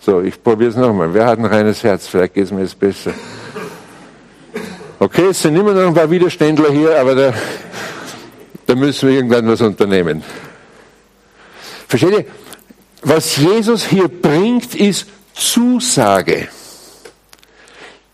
So, 0.00 0.20
ich 0.20 0.42
probiere 0.42 0.70
es 0.70 0.76
nochmal. 0.76 1.14
Wer 1.14 1.24
hat 1.24 1.38
ein 1.38 1.44
reines 1.44 1.84
Herz? 1.84 2.08
Vielleicht 2.08 2.34
geht 2.34 2.46
es 2.46 2.50
mir 2.50 2.62
jetzt 2.62 2.76
besser. 2.80 3.12
Okay, 4.98 5.26
es 5.30 5.40
sind 5.40 5.54
immer 5.54 5.72
noch 5.72 5.86
ein 5.86 5.94
paar 5.94 6.10
Widerständler 6.10 6.72
hier, 6.72 6.98
aber 6.98 7.14
da, 7.14 7.34
da 8.66 8.74
müssen 8.74 9.08
wir 9.08 9.14
irgendwann 9.14 9.46
was 9.46 9.60
unternehmen. 9.60 10.24
Versteht 11.86 12.10
ihr? 12.10 12.24
Was 13.02 13.36
Jesus 13.36 13.86
hier 13.86 14.08
bringt, 14.08 14.74
ist 14.74 15.06
Zusage. 15.32 16.48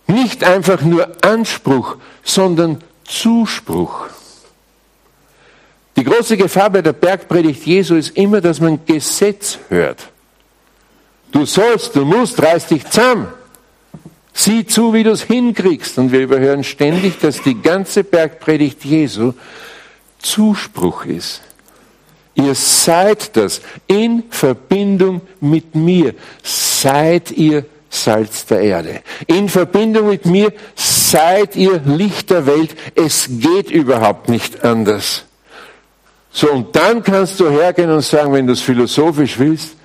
Nicht 0.07 0.45
einfach 0.45 0.83
nur 0.83 1.09
Anspruch, 1.25 1.97
sondern 2.23 2.85
Zuspruch. 3.05 4.11
Die 6.02 6.11
große 6.11 6.37
Gefahr 6.37 6.68
bei 6.68 6.82
der 6.82 6.94
Bergpredigt 6.94 7.64
Jesu 7.64 7.94
ist 7.94 8.16
immer, 8.16 8.40
dass 8.40 8.59
man 8.59 8.85
Gesetz 8.85 9.56
hört. 9.68 10.09
Du 11.30 11.47
sollst, 11.47 11.94
du 11.94 12.04
musst, 12.04 12.42
reiß 12.42 12.66
dich 12.66 12.85
zusammen. 12.87 13.28
Sieh 14.32 14.66
zu, 14.66 14.92
wie 14.92 15.04
du 15.04 15.12
es 15.12 15.23
hinkriegst. 15.23 15.99
Und 15.99 16.11
wir 16.11 16.23
überhören 16.23 16.64
ständig, 16.64 17.21
dass 17.21 17.40
die 17.42 17.54
ganze 17.54 18.02
Bergpredigt 18.02 18.85
Jesu 18.85 19.35
Zuspruch 20.18 21.04
ist. 21.04 21.40
Ihr 22.35 22.56
seid 22.56 23.37
das 23.37 23.61
in 23.87 24.25
Verbindung 24.28 25.21
mit 25.40 25.76
mir. 25.76 26.16
Seid 26.42 27.30
ihr 27.30 27.64
Salz 27.90 28.44
der 28.47 28.61
Erde. 28.62 29.02
In 29.28 29.49
Verbindung 29.49 30.09
mit 30.09 30.26
mir 30.26 30.52
seid 30.75 31.54
ihr 31.54 31.80
Licht 31.85 32.30
der 32.30 32.47
Welt. 32.47 32.75
Es 32.97 33.28
geht 33.30 33.71
überhaupt 33.71 34.28
nicht 34.28 34.64
anders. 34.64 35.26
So, 36.33 36.51
und 36.51 36.75
dann 36.75 37.03
kannst 37.03 37.39
du 37.41 37.51
hergehen 37.51 37.91
und 37.91 38.01
sagen, 38.01 38.33
wenn 38.33 38.47
du 38.47 38.55
es 38.55 38.62
philosophisch 38.62 39.39
willst, 39.39 39.77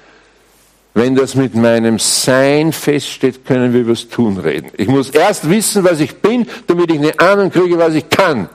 wenn 0.94 1.14
das 1.14 1.36
mit 1.36 1.54
meinem 1.54 2.00
Sein 2.00 2.72
feststeht, 2.72 3.46
können 3.46 3.74
wir 3.74 3.82
über 3.82 3.92
das 3.92 4.08
Tun 4.08 4.38
reden. 4.38 4.72
Ich 4.78 4.88
muss 4.88 5.10
erst 5.10 5.50
wissen, 5.50 5.84
was 5.84 6.00
ich 6.00 6.16
bin, 6.16 6.48
damit 6.66 6.90
ich 6.90 6.98
eine 6.98 7.20
Ahnung 7.20 7.52
kriege, 7.52 7.78
was 7.78 7.94
ich 7.94 8.10
kann. 8.10 8.50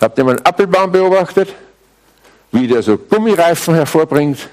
Habt 0.00 0.18
ihr 0.18 0.24
mal 0.24 0.36
einen 0.36 0.44
Appelbaum 0.44 0.92
beobachtet? 0.92 1.54
Wie 2.50 2.66
der 2.66 2.82
so 2.82 2.98
Gummireifen 2.98 3.74
hervorbringt? 3.74 4.48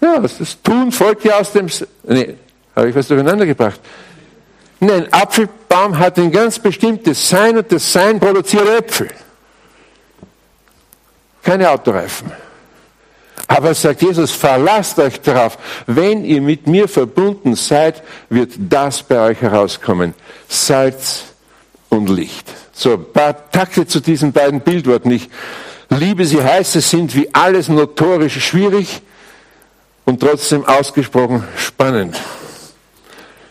Ja, 0.00 0.18
das 0.18 0.60
Tun 0.62 0.92
folgt 0.92 1.24
ja 1.24 1.38
aus 1.38 1.52
dem... 1.52 1.68
Nee, 2.02 2.34
habe 2.74 2.90
ich 2.90 2.94
was 2.94 3.08
durcheinander 3.08 3.46
gebracht. 3.46 3.80
Nein, 4.80 5.04
ein 5.04 5.12
Apfelbaum 5.12 5.98
hat 5.98 6.18
ein 6.18 6.30
ganz 6.30 6.58
bestimmtes 6.58 7.28
Sein 7.28 7.56
und 7.56 7.70
das 7.72 7.92
Sein 7.92 8.20
produziert 8.20 8.68
Äpfel 8.68 9.08
keine 11.48 11.70
Autoreifen. 11.70 12.30
Aber 13.46 13.72
sagt 13.72 14.02
Jesus, 14.02 14.32
verlasst 14.32 14.98
euch 14.98 15.18
darauf, 15.22 15.56
wenn 15.86 16.22
ihr 16.22 16.42
mit 16.42 16.66
mir 16.66 16.86
verbunden 16.88 17.54
seid, 17.54 18.02
wird 18.28 18.52
das 18.58 19.02
bei 19.02 19.18
euch 19.30 19.40
herauskommen. 19.40 20.12
Salz 20.46 21.24
und 21.88 22.10
Licht. 22.10 22.52
So, 22.72 22.92
ein 22.92 23.12
paar 23.14 23.50
Takte 23.50 23.86
zu 23.86 24.00
diesen 24.00 24.30
beiden 24.30 24.60
Bildworten. 24.60 25.10
Ich 25.10 25.30
liebe 25.88 26.26
sie 26.26 26.42
heiß, 26.42 26.74
es 26.74 26.90
sind 26.90 27.16
wie 27.16 27.34
alles 27.34 27.70
notorisch 27.70 28.44
schwierig 28.44 29.00
und 30.04 30.20
trotzdem 30.20 30.66
ausgesprochen 30.66 31.44
spannend. 31.56 32.20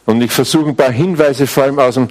Und 0.06 0.22
ich 0.22 0.32
versuche 0.32 0.70
ein 0.70 0.76
paar 0.76 0.92
Hinweise 0.92 1.48
vor 1.48 1.64
allem 1.64 1.80
aus 1.80 1.96
dem 1.96 2.10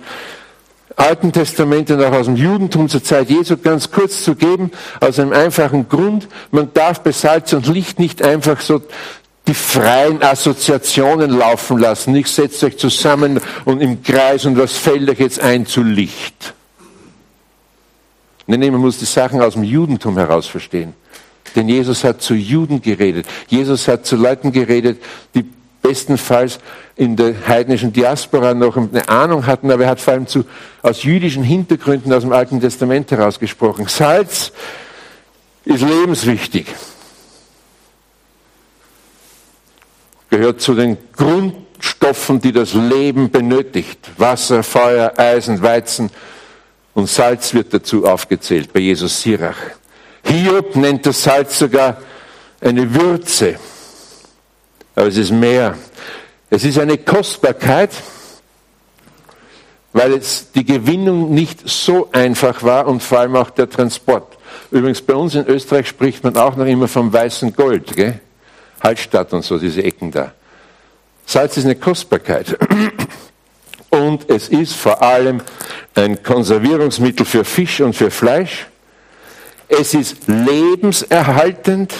Alten 0.96 1.30
Testament 1.30 1.90
und 1.90 2.02
auch 2.02 2.12
aus 2.12 2.24
dem 2.24 2.36
Judentum 2.36 2.88
zur 2.88 3.04
Zeit 3.04 3.28
Jesu 3.28 3.58
ganz 3.58 3.90
kurz 3.90 4.24
zu 4.24 4.34
geben, 4.34 4.70
aus 5.00 5.18
einem 5.18 5.32
einfachen 5.32 5.88
Grund. 5.88 6.26
Man 6.50 6.72
darf 6.72 7.00
bei 7.00 7.12
Salz 7.12 7.52
und 7.52 7.66
Licht 7.66 7.98
nicht 7.98 8.22
einfach 8.22 8.60
so 8.62 8.80
die 9.46 9.54
freien 9.54 10.22
Assoziationen 10.22 11.30
laufen 11.30 11.78
lassen. 11.78 12.12
Nicht 12.12 12.28
setzt 12.28 12.64
euch 12.64 12.78
zusammen 12.78 13.40
und 13.66 13.80
im 13.80 14.02
Kreis 14.02 14.46
und 14.46 14.58
was 14.58 14.72
fällt 14.72 15.08
euch 15.10 15.20
jetzt 15.20 15.38
ein 15.38 15.66
zu 15.66 15.82
Licht. 15.82 16.54
Nein, 18.46 18.72
man 18.72 18.80
muss 18.80 18.98
die 18.98 19.04
Sachen 19.04 19.42
aus 19.42 19.52
dem 19.52 19.64
Judentum 19.64 20.16
heraus 20.16 20.46
verstehen. 20.46 20.94
Denn 21.54 21.68
Jesus 21.68 22.04
hat 22.04 22.22
zu 22.22 22.34
Juden 22.34 22.80
geredet. 22.80 23.26
Jesus 23.48 23.86
hat 23.88 24.06
zu 24.06 24.16
Leuten 24.16 24.52
geredet, 24.52 25.02
die 25.34 25.44
bestenfalls 25.86 26.58
in 26.96 27.14
der 27.16 27.34
heidnischen 27.46 27.92
Diaspora 27.92 28.54
noch 28.54 28.76
eine 28.76 29.08
Ahnung 29.08 29.46
hatten, 29.46 29.70
aber 29.70 29.84
er 29.84 29.90
hat 29.90 30.00
vor 30.00 30.14
allem 30.14 30.26
zu, 30.26 30.44
aus 30.82 31.04
jüdischen 31.04 31.44
Hintergründen 31.44 32.12
aus 32.12 32.22
dem 32.22 32.32
Alten 32.32 32.60
Testament 32.60 33.10
herausgesprochen. 33.10 33.86
Salz 33.86 34.52
ist 35.64 35.82
lebenswichtig. 35.82 36.66
Gehört 40.30 40.60
zu 40.60 40.74
den 40.74 40.96
Grundstoffen, 41.12 42.40
die 42.40 42.52
das 42.52 42.74
Leben 42.74 43.30
benötigt. 43.30 44.10
Wasser, 44.18 44.62
Feuer, 44.64 45.12
Eisen, 45.16 45.62
Weizen 45.62 46.10
und 46.94 47.08
Salz 47.08 47.54
wird 47.54 47.72
dazu 47.72 48.06
aufgezählt 48.06 48.72
bei 48.72 48.80
Jesus 48.80 49.22
Sirach. 49.22 49.56
Hiob 50.24 50.74
nennt 50.74 51.06
das 51.06 51.22
Salz 51.22 51.58
sogar 51.58 51.98
eine 52.60 52.92
Würze. 52.92 53.56
Aber 54.96 55.06
es 55.06 55.16
ist 55.16 55.30
mehr. 55.30 55.76
Es 56.50 56.64
ist 56.64 56.78
eine 56.78 56.98
Kostbarkeit, 56.98 57.90
weil 59.92 60.14
es 60.14 60.50
die 60.52 60.64
Gewinnung 60.64 61.32
nicht 61.32 61.68
so 61.68 62.08
einfach 62.12 62.62
war 62.62 62.86
und 62.86 63.02
vor 63.02 63.20
allem 63.20 63.36
auch 63.36 63.50
der 63.50 63.68
Transport. 63.68 64.36
Übrigens, 64.70 65.02
bei 65.02 65.14
uns 65.14 65.34
in 65.34 65.46
Österreich 65.46 65.86
spricht 65.86 66.24
man 66.24 66.36
auch 66.36 66.56
noch 66.56 66.66
immer 66.66 66.88
vom 66.88 67.12
weißen 67.12 67.54
Gold. 67.54 67.94
Gell? 67.94 68.20
Hallstatt 68.80 69.32
und 69.32 69.44
so, 69.44 69.58
diese 69.58 69.82
Ecken 69.82 70.10
da. 70.10 70.32
Salz 71.24 71.56
ist 71.56 71.64
eine 71.64 71.76
Kostbarkeit. 71.76 72.58
Und 73.90 74.28
es 74.30 74.48
ist 74.48 74.74
vor 74.74 75.02
allem 75.02 75.40
ein 75.94 76.22
Konservierungsmittel 76.22 77.26
für 77.26 77.44
Fisch 77.44 77.80
und 77.80 77.94
für 77.94 78.10
Fleisch. 78.10 78.66
Es 79.68 79.94
ist 79.94 80.16
lebenserhaltend. 80.26 81.92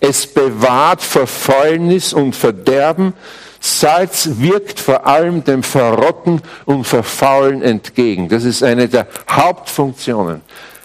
Es 0.00 0.26
bewahrt 0.26 1.02
vor 1.02 1.26
Fäulnis 1.26 2.12
und 2.12 2.34
Verderben. 2.34 3.14
Salz 3.60 4.28
wirkt 4.38 4.80
vor 4.80 5.06
allem 5.06 5.44
dem 5.44 5.62
Verrotten 5.62 6.42
und 6.64 6.84
Verfaulen 6.84 7.62
entgegen. 7.62 8.28
Das 8.28 8.42
ist 8.44 8.62
eine 8.62 8.88
der 8.88 9.06
Hauptfunktionen. 9.30 10.40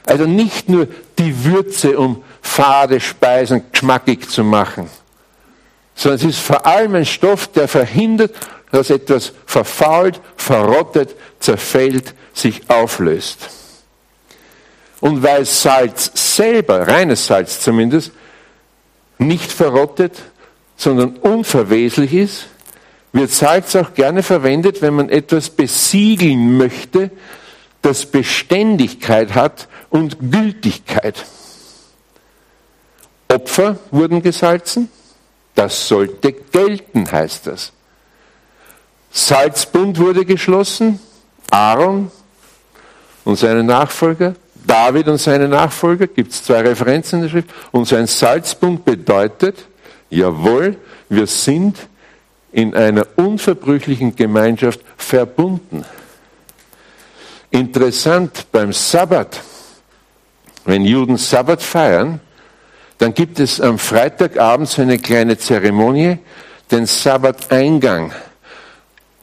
Also 0.05 0.25
nicht 0.25 0.69
nur 0.69 0.87
die 1.17 1.43
Würze, 1.43 1.97
um 1.97 2.23
fade 2.41 2.99
Speisen 2.99 3.63
geschmackig 3.71 4.29
zu 4.29 4.43
machen, 4.43 4.89
sondern 5.95 6.19
es 6.19 6.35
ist 6.35 6.39
vor 6.39 6.65
allem 6.65 6.95
ein 6.95 7.05
Stoff, 7.05 7.47
der 7.47 7.67
verhindert, 7.67 8.33
dass 8.71 8.89
etwas 8.89 9.33
verfault, 9.45 10.21
verrottet, 10.35 11.15
zerfällt, 11.39 12.13
sich 12.33 12.69
auflöst. 12.69 13.49
Und 14.99 15.23
weil 15.23 15.45
Salz 15.45 16.11
selber, 16.13 16.87
reines 16.87 17.27
Salz 17.27 17.61
zumindest, 17.61 18.11
nicht 19.19 19.51
verrottet, 19.51 20.13
sondern 20.75 21.17
unverweslich 21.17 22.13
ist, 22.13 22.47
wird 23.13 23.31
Salz 23.31 23.75
auch 23.75 23.93
gerne 23.93 24.23
verwendet, 24.23 24.81
wenn 24.81 24.95
man 24.95 25.09
etwas 25.09 25.49
besiegeln 25.49 26.57
möchte, 26.57 27.11
das 27.81 28.05
Beständigkeit 28.05 29.33
hat 29.33 29.67
und 29.89 30.31
Gültigkeit. 30.31 31.25
Opfer 33.27 33.77
wurden 33.91 34.21
gesalzen, 34.21 34.89
das 35.55 35.87
sollte 35.87 36.33
gelten, 36.33 37.11
heißt 37.11 37.47
das. 37.47 37.71
Salzbund 39.11 39.97
wurde 39.99 40.25
geschlossen, 40.25 40.99
Aaron 41.49 42.11
und 43.25 43.37
seine 43.37 43.63
Nachfolger, 43.63 44.35
David 44.67 45.07
und 45.07 45.17
seine 45.17 45.47
Nachfolger, 45.47 46.07
gibt 46.07 46.31
es 46.31 46.43
zwei 46.43 46.61
Referenzen 46.61 47.19
in 47.19 47.23
der 47.23 47.29
Schrift, 47.29 47.49
und 47.71 47.87
sein 47.87 48.05
Salzbund 48.05 48.85
bedeutet, 48.85 49.65
jawohl, 50.09 50.75
wir 51.09 51.25
sind 51.25 51.77
in 52.51 52.75
einer 52.75 53.07
unverbrüchlichen 53.15 54.15
Gemeinschaft 54.15 54.81
verbunden. 54.97 55.85
Interessant 57.49 58.47
beim 58.51 58.73
Sabbat, 58.73 59.41
wenn 60.65 60.83
Juden 60.83 61.17
Sabbat 61.17 61.63
feiern, 61.63 62.19
dann 62.97 63.13
gibt 63.13 63.39
es 63.39 63.61
am 63.61 63.79
Freitagabend 63.79 64.67
so 64.67 64.81
eine 64.81 64.99
kleine 64.99 65.37
Zeremonie, 65.37 66.17
den 66.71 66.85
Sabbateingang. 66.85 68.11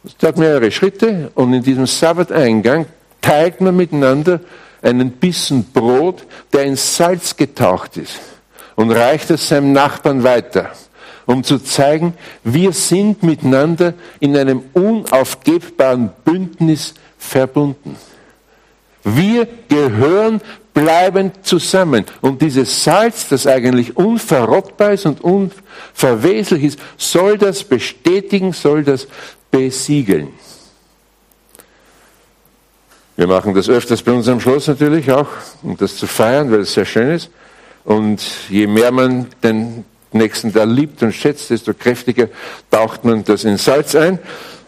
Es 0.04 0.26
hat 0.26 0.38
mehrere 0.38 0.70
Schritte 0.70 1.30
und 1.34 1.52
in 1.52 1.62
diesem 1.62 1.86
Sabbateingang 1.86 2.86
teilt 3.20 3.60
man 3.60 3.76
miteinander 3.76 4.40
einen 4.84 5.10
Bissen 5.12 5.64
Brot, 5.72 6.26
der 6.52 6.64
in 6.64 6.76
Salz 6.76 7.36
getaucht 7.36 7.96
ist 7.96 8.20
und 8.76 8.90
reicht 8.90 9.30
es 9.30 9.48
seinem 9.48 9.72
Nachbarn 9.72 10.22
weiter 10.22 10.70
um 11.26 11.42
zu 11.42 11.58
zeigen, 11.58 12.14
wir 12.42 12.72
sind 12.72 13.22
miteinander 13.22 13.94
in 14.20 14.36
einem 14.36 14.62
unaufgebbaren 14.72 16.10
Bündnis 16.24 16.94
verbunden. 17.18 17.96
Wir 19.04 19.46
gehören 19.68 20.40
bleibend 20.72 21.46
zusammen. 21.46 22.04
Und 22.20 22.42
dieses 22.42 22.84
Salz, 22.84 23.28
das 23.28 23.46
eigentlich 23.46 23.96
unverrottbar 23.96 24.92
ist 24.92 25.06
und 25.06 25.20
unverweslich 25.20 26.64
ist, 26.64 26.78
soll 26.96 27.38
das 27.38 27.64
bestätigen, 27.64 28.52
soll 28.52 28.82
das 28.82 29.06
besiegeln. 29.50 30.28
Wir 33.16 33.28
machen 33.28 33.54
das 33.54 33.68
öfters 33.68 34.02
bei 34.02 34.10
uns 34.10 34.26
am 34.26 34.40
Schloss 34.40 34.66
natürlich 34.66 35.10
auch, 35.12 35.28
um 35.62 35.76
das 35.76 35.96
zu 35.96 36.08
feiern, 36.08 36.50
weil 36.50 36.60
es 36.60 36.74
sehr 36.74 36.84
schön 36.84 37.10
ist. 37.10 37.30
Und 37.84 38.20
je 38.48 38.66
mehr 38.66 38.90
man 38.90 39.28
den 39.42 39.84
Nächsten 40.10 40.52
da 40.52 40.64
liebt 40.64 41.02
und 41.02 41.12
schätzt, 41.12 41.50
desto 41.50 41.74
kräftiger 41.74 42.28
taucht 42.70 43.04
man 43.04 43.24
das 43.24 43.44
in 43.44 43.56
Salz 43.56 43.94
ein, 43.94 44.18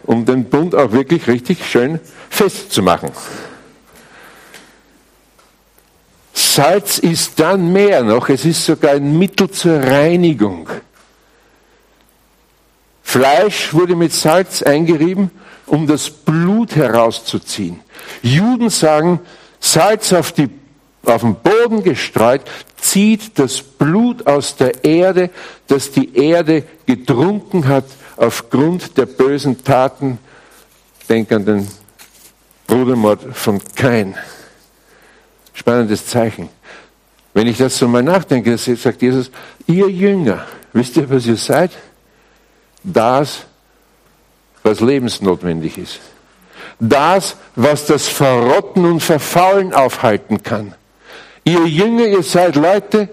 um 0.03 0.25
den 0.25 0.45
Bund 0.45 0.75
auch 0.75 0.93
wirklich 0.93 1.27
richtig 1.27 1.65
schön 1.65 1.99
festzumachen. 2.29 3.11
Salz 6.33 6.99
ist 6.99 7.39
dann 7.39 7.73
mehr 7.73 8.03
noch, 8.03 8.29
es 8.29 8.45
ist 8.45 8.65
sogar 8.65 8.93
ein 8.93 9.17
Mittel 9.17 9.49
zur 9.51 9.79
Reinigung. 9.83 10.69
Fleisch 13.03 13.73
wurde 13.73 13.95
mit 13.95 14.13
Salz 14.13 14.61
eingerieben, 14.61 15.31
um 15.65 15.85
das 15.85 16.09
Blut 16.09 16.75
herauszuziehen. 16.75 17.81
Juden 18.21 18.69
sagen, 18.69 19.19
Salz 19.59 20.13
auf 20.13 20.31
die 20.31 20.49
auf 21.07 21.21
den 21.21 21.35
Boden 21.35 21.83
gestreut, 21.83 22.41
zieht 22.77 23.39
das 23.39 23.61
Blut 23.61 24.27
aus 24.27 24.55
der 24.55 24.83
Erde, 24.83 25.29
das 25.67 25.91
die 25.91 26.15
Erde 26.17 26.63
getrunken 26.85 27.67
hat 27.67 27.85
aufgrund 28.17 28.97
der 28.97 29.05
bösen 29.05 29.63
Taten. 29.63 30.19
Denk 31.07 31.31
an 31.31 31.45
den 31.45 31.67
Brudermord 32.67 33.21
von 33.33 33.61
Kain. 33.75 34.15
Spannendes 35.53 36.05
Zeichen. 36.07 36.49
Wenn 37.33 37.47
ich 37.47 37.57
das 37.57 37.77
so 37.77 37.87
mal 37.87 38.03
nachdenke, 38.03 38.57
sagt 38.57 39.01
Jesus, 39.01 39.31
ihr 39.67 39.89
Jünger, 39.89 40.45
wisst 40.73 40.97
ihr, 40.97 41.09
was 41.09 41.25
ihr 41.25 41.37
seid? 41.37 41.71
Das, 42.83 43.45
was 44.63 44.81
lebensnotwendig 44.81 45.77
ist. 45.77 45.99
Das, 46.79 47.35
was 47.55 47.85
das 47.85 48.07
Verrotten 48.07 48.85
und 48.85 49.01
Verfaulen 49.01 49.73
aufhalten 49.73 50.43
kann. 50.43 50.75
Ihr 51.43 51.65
Jünger, 51.65 52.05
ihr 52.05 52.23
seid 52.23 52.55
Leute, 52.55 53.09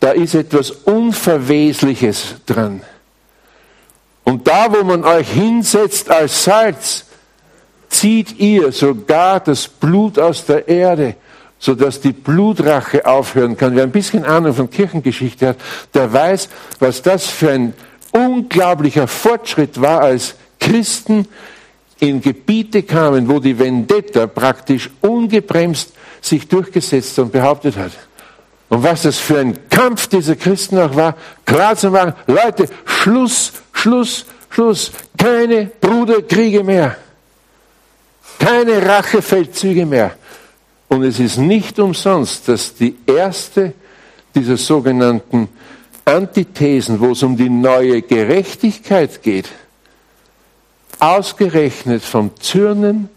da 0.00 0.10
ist 0.12 0.34
etwas 0.34 0.70
Unverwesliches 0.70 2.36
dran. 2.46 2.82
Und 4.24 4.48
da, 4.48 4.72
wo 4.72 4.84
man 4.84 5.04
euch 5.04 5.28
hinsetzt 5.28 6.10
als 6.10 6.44
Salz, 6.44 7.04
zieht 7.88 8.38
ihr 8.38 8.72
sogar 8.72 9.40
das 9.40 9.68
Blut 9.68 10.18
aus 10.18 10.46
der 10.46 10.66
Erde, 10.66 11.16
sodass 11.58 12.00
die 12.00 12.12
Blutrache 12.12 13.06
aufhören 13.06 13.56
kann. 13.56 13.76
Wer 13.76 13.84
ein 13.84 13.92
bisschen 13.92 14.24
Ahnung 14.24 14.54
von 14.54 14.70
Kirchengeschichte 14.70 15.48
hat, 15.48 15.56
der 15.94 16.12
weiß, 16.12 16.48
was 16.80 17.02
das 17.02 17.26
für 17.26 17.50
ein 17.50 17.74
unglaublicher 18.12 19.06
Fortschritt 19.06 19.80
war, 19.80 20.00
als 20.00 20.34
Christen 20.58 21.28
in 22.02 22.20
Gebiete 22.20 22.82
kamen, 22.82 23.28
wo 23.28 23.38
die 23.38 23.56
Vendetta 23.56 24.26
praktisch 24.26 24.90
ungebremst 25.02 25.92
sich 26.20 26.48
durchgesetzt 26.48 27.16
und 27.20 27.30
behauptet 27.30 27.76
hat. 27.76 27.92
Und 28.68 28.82
was 28.82 29.02
das 29.02 29.18
für 29.18 29.38
ein 29.38 29.56
Kampf 29.70 30.08
dieser 30.08 30.34
Christen 30.34 30.78
auch 30.78 30.96
war, 30.96 31.16
klar 31.46 31.76
zu 31.76 31.90
machen, 31.90 32.14
Leute, 32.26 32.68
Schluss, 32.84 33.52
Schluss, 33.72 34.26
Schluss, 34.50 34.90
keine 35.16 35.70
Bruderkriege 35.80 36.64
mehr, 36.64 36.96
keine 38.36 38.84
Rachefeldzüge 38.84 39.86
mehr. 39.86 40.16
Und 40.88 41.04
es 41.04 41.20
ist 41.20 41.38
nicht 41.38 41.78
umsonst, 41.78 42.48
dass 42.48 42.74
die 42.74 42.96
erste 43.06 43.74
dieser 44.34 44.56
sogenannten 44.56 45.48
Antithesen, 46.04 46.98
wo 46.98 47.12
es 47.12 47.22
um 47.22 47.36
die 47.36 47.48
neue 47.48 48.02
Gerechtigkeit 48.02 49.22
geht, 49.22 49.48
ausgerechnet 51.02 52.02
vom 52.02 52.30
Zürnen 52.40 53.08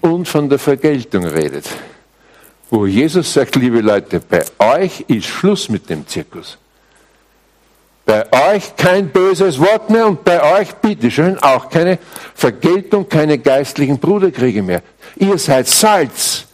und 0.00 0.28
von 0.28 0.48
der 0.48 0.58
Vergeltung 0.58 1.24
redet 1.24 1.66
wo 2.74 2.86
Jesus 2.86 3.32
sagt, 3.32 3.54
liebe 3.54 3.80
Leute, 3.80 4.20
bei 4.20 4.42
euch 4.58 5.04
ist 5.06 5.26
Schluss 5.26 5.68
mit 5.68 5.88
dem 5.88 6.06
Zirkus. 6.08 6.58
Bei 8.04 8.26
euch 8.52 8.74
kein 8.76 9.08
böses 9.10 9.60
Wort 9.60 9.90
mehr 9.90 10.08
und 10.08 10.24
bei 10.24 10.58
euch, 10.58 10.74
bitteschön, 10.74 11.38
auch 11.38 11.70
keine 11.70 11.98
Vergeltung, 12.34 13.08
keine 13.08 13.38
geistlichen 13.38 13.98
Bruderkriege 13.98 14.62
mehr. 14.62 14.82
Ihr 15.16 15.38
seid 15.38 15.68
Salz. 15.68 16.46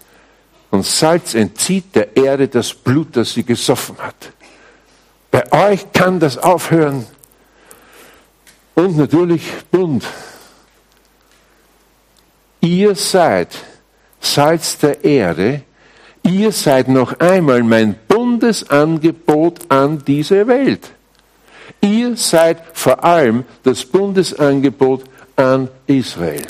Und 0.71 0.85
Salz 0.85 1.35
entzieht 1.35 1.97
der 1.97 2.15
Erde 2.15 2.47
das 2.49 2.75
Blut, 2.75 3.17
das 3.17 3.33
sie 3.33 3.43
gesoffen 3.43 3.97
hat. 3.99 4.31
Bei 5.31 5.71
euch 5.71 5.91
kann 5.93 6.21
das 6.21 6.37
aufhören. 6.37 7.07
Und 8.75 8.99
natürlich 8.99 9.43
Bund. 9.71 10.05
Ihr 12.61 12.95
seid 12.95 13.57
Salz 14.21 14.77
der 14.79 15.03
Erde, 15.03 15.63
ihr 16.23 16.53
seid 16.53 16.89
noch 16.89 17.19
einmal 17.19 17.63
mein 17.63 17.95
Bundesangebot 18.07 19.71
an 19.71 20.05
diese 20.05 20.47
Welt. 20.47 20.91
Ihr 21.81 22.17
seid 22.17 22.63
vor 22.75 23.03
allem 23.03 23.45
das 23.63 23.85
Bundesangebot 23.85 25.05
an 25.37 25.69
Israel. 25.87 26.47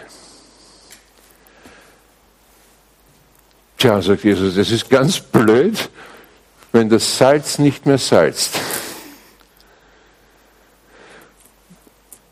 Tja, 3.78 4.02
sagt 4.02 4.24
Jesus, 4.24 4.56
das 4.56 4.70
ist 4.70 4.90
ganz 4.90 5.20
blöd, 5.20 5.88
wenn 6.72 6.88
das 6.88 7.16
Salz 7.16 7.58
nicht 7.58 7.86
mehr 7.86 7.98
salzt. 7.98 8.58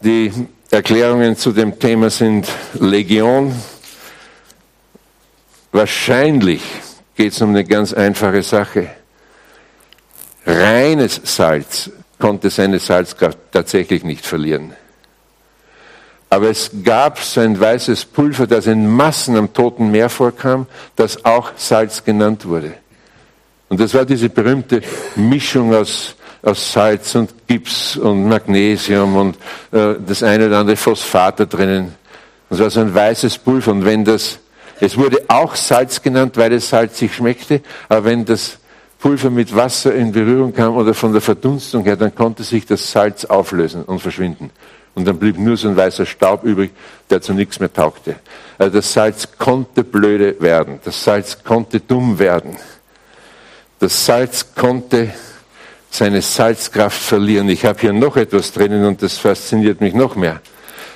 Die 0.00 0.48
Erklärungen 0.70 1.34
zu 1.34 1.52
dem 1.52 1.78
Thema 1.78 2.10
sind 2.10 2.46
Legion. 2.78 3.54
Wahrscheinlich 5.72 6.62
geht 7.16 7.32
es 7.32 7.40
um 7.40 7.50
eine 7.50 7.64
ganz 7.64 7.94
einfache 7.94 8.42
Sache. 8.42 8.90
Reines 10.44 11.22
Salz 11.24 11.90
konnte 12.18 12.50
seine 12.50 12.78
Salzkraft 12.78 13.38
tatsächlich 13.50 14.04
nicht 14.04 14.26
verlieren. 14.26 14.74
Aber 16.28 16.50
es 16.50 16.70
gab 16.84 17.18
so 17.18 17.40
ein 17.40 17.58
weißes 17.58 18.04
Pulver, 18.04 18.46
das 18.46 18.66
in 18.66 18.86
Massen 18.86 19.36
am 19.36 19.50
Toten 19.54 19.90
Meer 19.90 20.10
vorkam, 20.10 20.66
das 20.96 21.24
auch 21.24 21.52
Salz 21.56 22.04
genannt 22.04 22.44
wurde. 22.44 22.74
Und 23.70 23.80
das 23.80 23.94
war 23.94 24.04
diese 24.04 24.28
berühmte 24.28 24.82
Mischung 25.16 25.74
aus, 25.74 26.14
aus 26.42 26.72
Salz 26.72 27.14
und 27.14 27.46
Gips 27.46 27.96
und 27.96 28.28
Magnesium 28.28 29.16
und 29.16 29.36
äh, 29.72 29.94
das 30.06 30.22
eine 30.22 30.46
oder 30.46 30.58
andere 30.58 30.76
Phosphat 30.76 31.40
da 31.40 31.44
drinnen. 31.44 31.94
Das 32.50 32.60
war 32.60 32.70
so 32.70 32.80
ein 32.80 32.94
weißes 32.94 33.38
Pulver. 33.38 33.72
Und 33.72 33.84
wenn 33.84 34.04
das, 34.04 34.38
es 34.80 34.96
wurde 34.96 35.18
auch 35.28 35.54
Salz 35.54 36.00
genannt, 36.00 36.36
weil 36.36 36.52
es 36.52 36.68
salzig 36.68 37.14
schmeckte, 37.14 37.60
aber 37.88 38.04
wenn 38.04 38.24
das 38.24 38.58
Pulver 38.98 39.30
mit 39.30 39.54
Wasser 39.54 39.94
in 39.94 40.12
Berührung 40.12 40.52
kam 40.52 40.76
oder 40.76 40.94
von 40.94 41.12
der 41.12 41.20
Verdunstung 41.20 41.84
her, 41.84 41.96
dann 41.96 42.14
konnte 42.14 42.42
sich 42.42 42.66
das 42.66 42.90
Salz 42.90 43.24
auflösen 43.24 43.84
und 43.84 44.00
verschwinden. 44.00 44.50
Und 44.94 45.06
dann 45.06 45.18
blieb 45.18 45.38
nur 45.38 45.56
so 45.56 45.68
ein 45.68 45.76
weißer 45.76 46.06
Staub 46.06 46.42
übrig, 46.42 46.72
der 47.08 47.20
zu 47.20 47.32
nichts 47.32 47.60
mehr 47.60 47.72
taugte. 47.72 48.16
Also 48.58 48.78
das 48.78 48.92
Salz 48.92 49.28
konnte 49.38 49.84
blöde 49.84 50.40
werden. 50.40 50.80
Das 50.84 51.04
Salz 51.04 51.44
konnte 51.44 51.78
dumm 51.78 52.18
werden. 52.18 52.56
Das 53.78 54.04
Salz 54.04 54.46
konnte 54.56 55.10
seine 55.90 56.22
Salzkraft 56.22 57.00
verlieren. 57.00 57.48
Ich 57.48 57.64
habe 57.64 57.80
hier 57.80 57.92
noch 57.92 58.16
etwas 58.16 58.52
drinnen 58.52 58.84
und 58.84 59.02
das 59.02 59.18
fasziniert 59.18 59.80
mich 59.80 59.94
noch 59.94 60.16
mehr. 60.16 60.40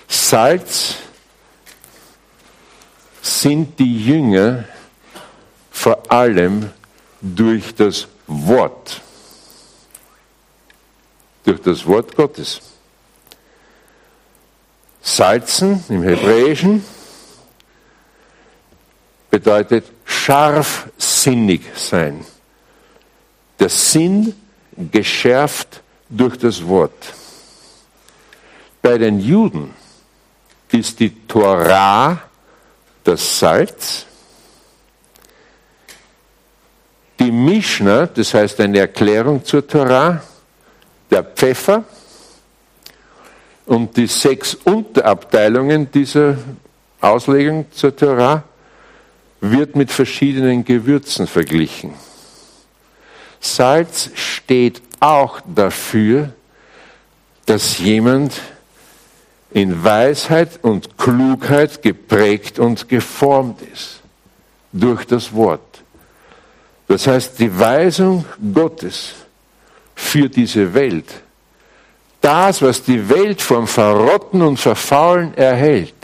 Salz 0.08 0.96
sind 3.22 3.78
die 3.78 4.04
Jünger 4.04 4.64
vor 5.70 6.10
allem 6.10 6.70
durch 7.20 7.74
das 7.74 8.08
Wort. 8.26 9.00
Durch 11.44 11.60
das 11.62 11.86
Wort 11.86 12.14
Gottes. 12.14 12.60
Salzen 15.00 15.82
im 15.88 16.02
Hebräischen 16.02 16.84
bedeutet 19.30 19.86
scharfsinnig 20.04 21.62
sein. 21.74 22.24
Der 23.58 23.68
Sinn 23.68 24.34
geschärft 24.76 25.82
durch 26.08 26.36
das 26.38 26.66
Wort. 26.66 27.14
Bei 28.80 28.98
den 28.98 29.20
Juden 29.20 29.70
ist 30.70 30.98
die 31.00 31.10
Torah 31.26 32.20
das 33.04 33.38
Salz, 33.38 34.06
die 37.18 37.30
Mishnah, 37.30 38.06
das 38.06 38.34
heißt 38.34 38.60
eine 38.60 38.80
Erklärung 38.80 39.44
zur 39.44 39.66
Torah, 39.66 40.22
der 41.10 41.22
Pfeffer 41.22 41.84
und 43.66 43.96
die 43.96 44.06
sechs 44.06 44.54
Unterabteilungen 44.54 45.90
dieser 45.90 46.36
Auslegung 47.00 47.66
zur 47.72 47.94
Torah 47.94 48.42
wird 49.40 49.76
mit 49.76 49.90
verschiedenen 49.90 50.64
Gewürzen 50.64 51.26
verglichen. 51.26 51.94
Salz 53.42 54.08
steht 54.14 54.80
auch 55.00 55.40
dafür, 55.44 56.32
dass 57.44 57.78
jemand 57.78 58.40
in 59.50 59.82
Weisheit 59.82 60.60
und 60.62 60.96
Klugheit 60.96 61.82
geprägt 61.82 62.60
und 62.60 62.88
geformt 62.88 63.60
ist 63.60 64.00
durch 64.72 65.04
das 65.04 65.34
Wort. 65.34 65.82
Das 66.86 67.08
heißt, 67.08 67.38
die 67.40 67.58
Weisung 67.58 68.24
Gottes 68.54 69.14
für 69.94 70.28
diese 70.28 70.72
Welt, 70.72 71.12
das, 72.20 72.62
was 72.62 72.80
die 72.82 73.08
Welt 73.08 73.42
vom 73.42 73.66
Verrotten 73.66 74.40
und 74.40 74.58
Verfaulen 74.58 75.36
erhält, 75.36 75.94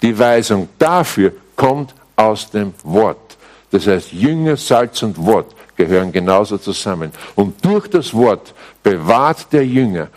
die 0.00 0.18
Weisung 0.18 0.70
dafür 0.78 1.32
kommt 1.54 1.94
aus 2.16 2.50
dem 2.50 2.72
Wort. 2.82 3.36
Das 3.70 3.86
heißt, 3.86 4.12
Jünger, 4.12 4.56
Salz 4.56 5.02
und 5.02 5.18
Wort 5.18 5.55
gehören 5.76 6.12
genauso 6.12 6.58
zusammen. 6.58 7.12
Und 7.34 7.64
durch 7.64 7.88
das 7.88 8.14
Wort 8.14 8.54
bewahrt 8.82 9.52
der 9.52 9.66
Jünger 9.66 10.08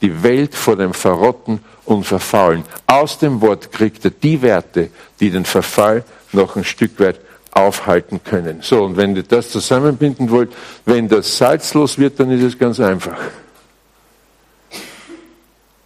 die 0.00 0.22
Welt 0.22 0.54
vor 0.54 0.76
dem 0.76 0.94
Verrotten 0.94 1.60
und 1.84 2.04
Verfaulen. 2.04 2.64
Aus 2.86 3.18
dem 3.18 3.40
Wort 3.40 3.72
kriegt 3.72 4.04
er 4.04 4.10
die 4.10 4.40
Werte, 4.42 4.90
die 5.20 5.30
den 5.30 5.44
Verfall 5.44 6.04
noch 6.32 6.56
ein 6.56 6.64
Stück 6.64 7.00
weit 7.00 7.20
aufhalten 7.50 8.20
können. 8.22 8.58
So, 8.62 8.84
und 8.84 8.96
wenn 8.96 9.16
ihr 9.16 9.24
das 9.24 9.50
zusammenbinden 9.50 10.30
wollt, 10.30 10.52
wenn 10.84 11.08
das 11.08 11.36
salzlos 11.36 11.98
wird, 11.98 12.20
dann 12.20 12.30
ist 12.30 12.42
es 12.42 12.58
ganz 12.58 12.78
einfach. 12.78 13.16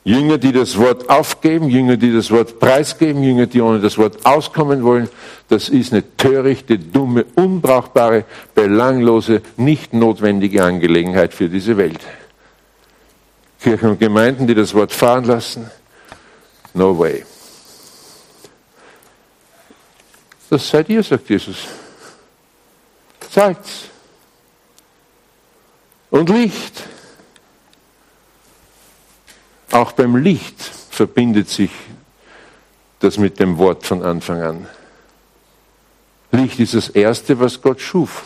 Jünger, 0.04 0.38
die 0.38 0.52
das 0.52 0.76
Wort 0.78 1.08
aufgeben, 1.08 1.68
Jünger, 1.68 1.96
die 1.96 2.12
das 2.12 2.30
Wort 2.32 2.58
preisgeben, 2.58 3.22
Jünger, 3.22 3.46
die 3.46 3.60
ohne 3.60 3.78
das 3.78 3.98
Wort 3.98 4.26
auskommen 4.26 4.82
wollen, 4.82 5.08
das 5.48 5.68
ist 5.68 5.92
eine 5.92 6.16
törichte, 6.16 6.78
dumme, 6.78 7.24
unbrauchbare, 7.36 8.24
belanglose, 8.54 9.42
nicht 9.56 9.94
notwendige 9.94 10.64
Angelegenheit 10.64 11.32
für 11.32 11.48
diese 11.48 11.76
Welt. 11.76 12.00
Kirchen 13.60 13.90
und 13.90 14.00
Gemeinden, 14.00 14.48
die 14.48 14.56
das 14.56 14.74
Wort 14.74 14.90
fahren 14.90 15.24
lassen, 15.24 15.70
no 16.74 16.98
way. 16.98 17.24
Das 20.50 20.68
seid 20.68 20.88
ihr, 20.88 21.02
sagt 21.02 21.30
Jesus. 21.30 21.58
Salz 23.30 23.84
und 26.10 26.28
Licht. 26.28 26.82
Auch 29.72 29.92
beim 29.92 30.16
Licht 30.16 30.60
verbindet 30.90 31.48
sich 31.48 31.70
das 33.00 33.18
mit 33.18 33.40
dem 33.40 33.58
Wort 33.58 33.86
von 33.86 34.02
Anfang 34.02 34.42
an. 34.42 34.66
Licht 36.30 36.60
ist 36.60 36.74
das 36.74 36.88
Erste, 36.90 37.40
was 37.40 37.60
Gott 37.60 37.80
schuf. 37.80 38.24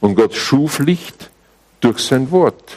Und 0.00 0.14
Gott 0.14 0.34
schuf 0.34 0.78
Licht 0.78 1.30
durch 1.80 1.98
sein 1.98 2.30
Wort. 2.30 2.76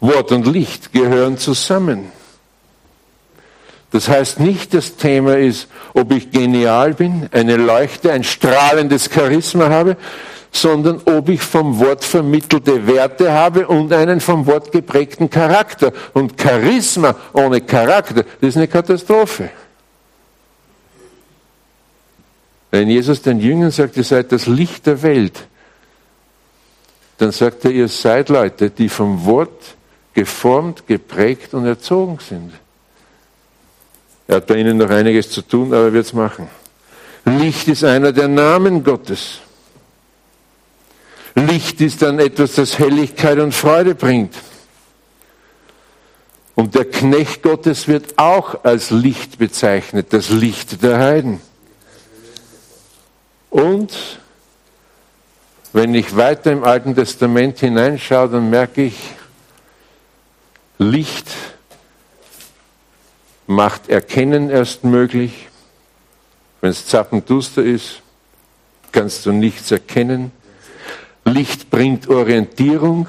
Wort 0.00 0.32
und 0.32 0.46
Licht 0.46 0.92
gehören 0.92 1.38
zusammen. 1.38 2.12
Das 3.90 4.08
heißt 4.08 4.38
nicht, 4.38 4.72
das 4.74 4.96
Thema 4.96 5.36
ist, 5.36 5.68
ob 5.94 6.12
ich 6.12 6.30
genial 6.30 6.94
bin, 6.94 7.28
eine 7.32 7.56
Leuchte, 7.56 8.12
ein 8.12 8.22
strahlendes 8.22 9.10
Charisma 9.12 9.68
habe, 9.70 9.96
sondern 10.52 11.00
ob 11.04 11.28
ich 11.28 11.40
vom 11.40 11.78
Wort 11.78 12.04
vermittelte 12.04 12.86
Werte 12.86 13.32
habe 13.32 13.66
und 13.68 13.92
einen 13.92 14.20
vom 14.20 14.46
Wort 14.46 14.72
geprägten 14.72 15.30
Charakter. 15.30 15.92
Und 16.12 16.40
Charisma 16.40 17.14
ohne 17.32 17.60
Charakter, 17.60 18.24
das 18.40 18.48
ist 18.50 18.56
eine 18.56 18.68
Katastrophe. 18.68 19.50
Wenn 22.70 22.88
Jesus 22.88 23.22
den 23.22 23.40
Jüngern 23.40 23.70
sagt, 23.70 23.96
ihr 23.96 24.04
seid 24.04 24.32
das 24.32 24.46
Licht 24.46 24.86
der 24.86 25.02
Welt, 25.02 25.46
dann 27.18 27.32
sagt 27.32 27.64
er, 27.64 27.70
ihr 27.72 27.88
seid 27.88 28.28
Leute, 28.28 28.70
die 28.70 28.88
vom 28.88 29.24
Wort 29.24 29.74
geformt, 30.14 30.86
geprägt 30.86 31.54
und 31.54 31.66
erzogen 31.66 32.18
sind. 32.26 32.52
Er 34.26 34.36
hat 34.36 34.46
bei 34.46 34.56
ihnen 34.56 34.78
noch 34.78 34.90
einiges 34.90 35.30
zu 35.30 35.42
tun, 35.42 35.72
aber 35.74 35.86
er 35.86 35.92
wird 35.92 36.06
es 36.06 36.12
machen. 36.12 36.48
Licht 37.24 37.68
ist 37.68 37.84
einer 37.84 38.12
der 38.12 38.28
Namen 38.28 38.82
Gottes. 38.82 39.40
Licht 41.34 41.80
ist 41.80 42.02
dann 42.02 42.18
etwas, 42.18 42.54
das 42.54 42.78
Helligkeit 42.78 43.38
und 43.38 43.54
Freude 43.54 43.94
bringt. 43.94 44.34
Und 46.54 46.74
der 46.74 46.84
Knecht 46.84 47.42
Gottes 47.42 47.88
wird 47.88 48.18
auch 48.18 48.64
als 48.64 48.90
Licht 48.90 49.38
bezeichnet, 49.38 50.12
das 50.12 50.28
Licht 50.28 50.82
der 50.82 50.98
Heiden. 50.98 51.40
Und 53.48 53.92
wenn 55.72 55.94
ich 55.94 56.16
weiter 56.16 56.52
im 56.52 56.64
Alten 56.64 56.94
Testament 56.94 57.60
hineinschaue, 57.60 58.28
dann 58.28 58.50
merke 58.50 58.82
ich, 58.82 58.96
Licht 60.78 61.28
macht 63.46 63.88
Erkennen 63.88 64.50
erst 64.50 64.84
möglich. 64.84 65.48
Wenn 66.60 66.70
es 66.70 66.86
zappenduster 66.86 67.62
ist, 67.62 68.02
kannst 68.92 69.24
du 69.26 69.32
nichts 69.32 69.70
erkennen. 69.70 70.32
Licht 71.24 71.70
bringt 71.70 72.08
Orientierung. 72.08 73.08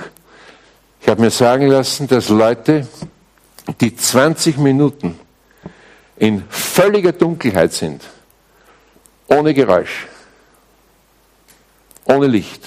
Ich 1.02 1.08
habe 1.08 1.22
mir 1.22 1.32
sagen 1.32 1.68
lassen, 1.68 2.08
dass 2.08 2.30
Leute, 2.30 2.88
die 3.80 3.96
20 3.96 4.58
Minuten 4.58 5.20
in 6.18 6.44
völliger 6.50 7.12
Dunkelheit 7.12 7.74
sind 7.74 8.02
ohne 9.32 9.54
Geräusch, 9.54 10.08
ohne 12.06 12.28
Licht. 12.28 12.62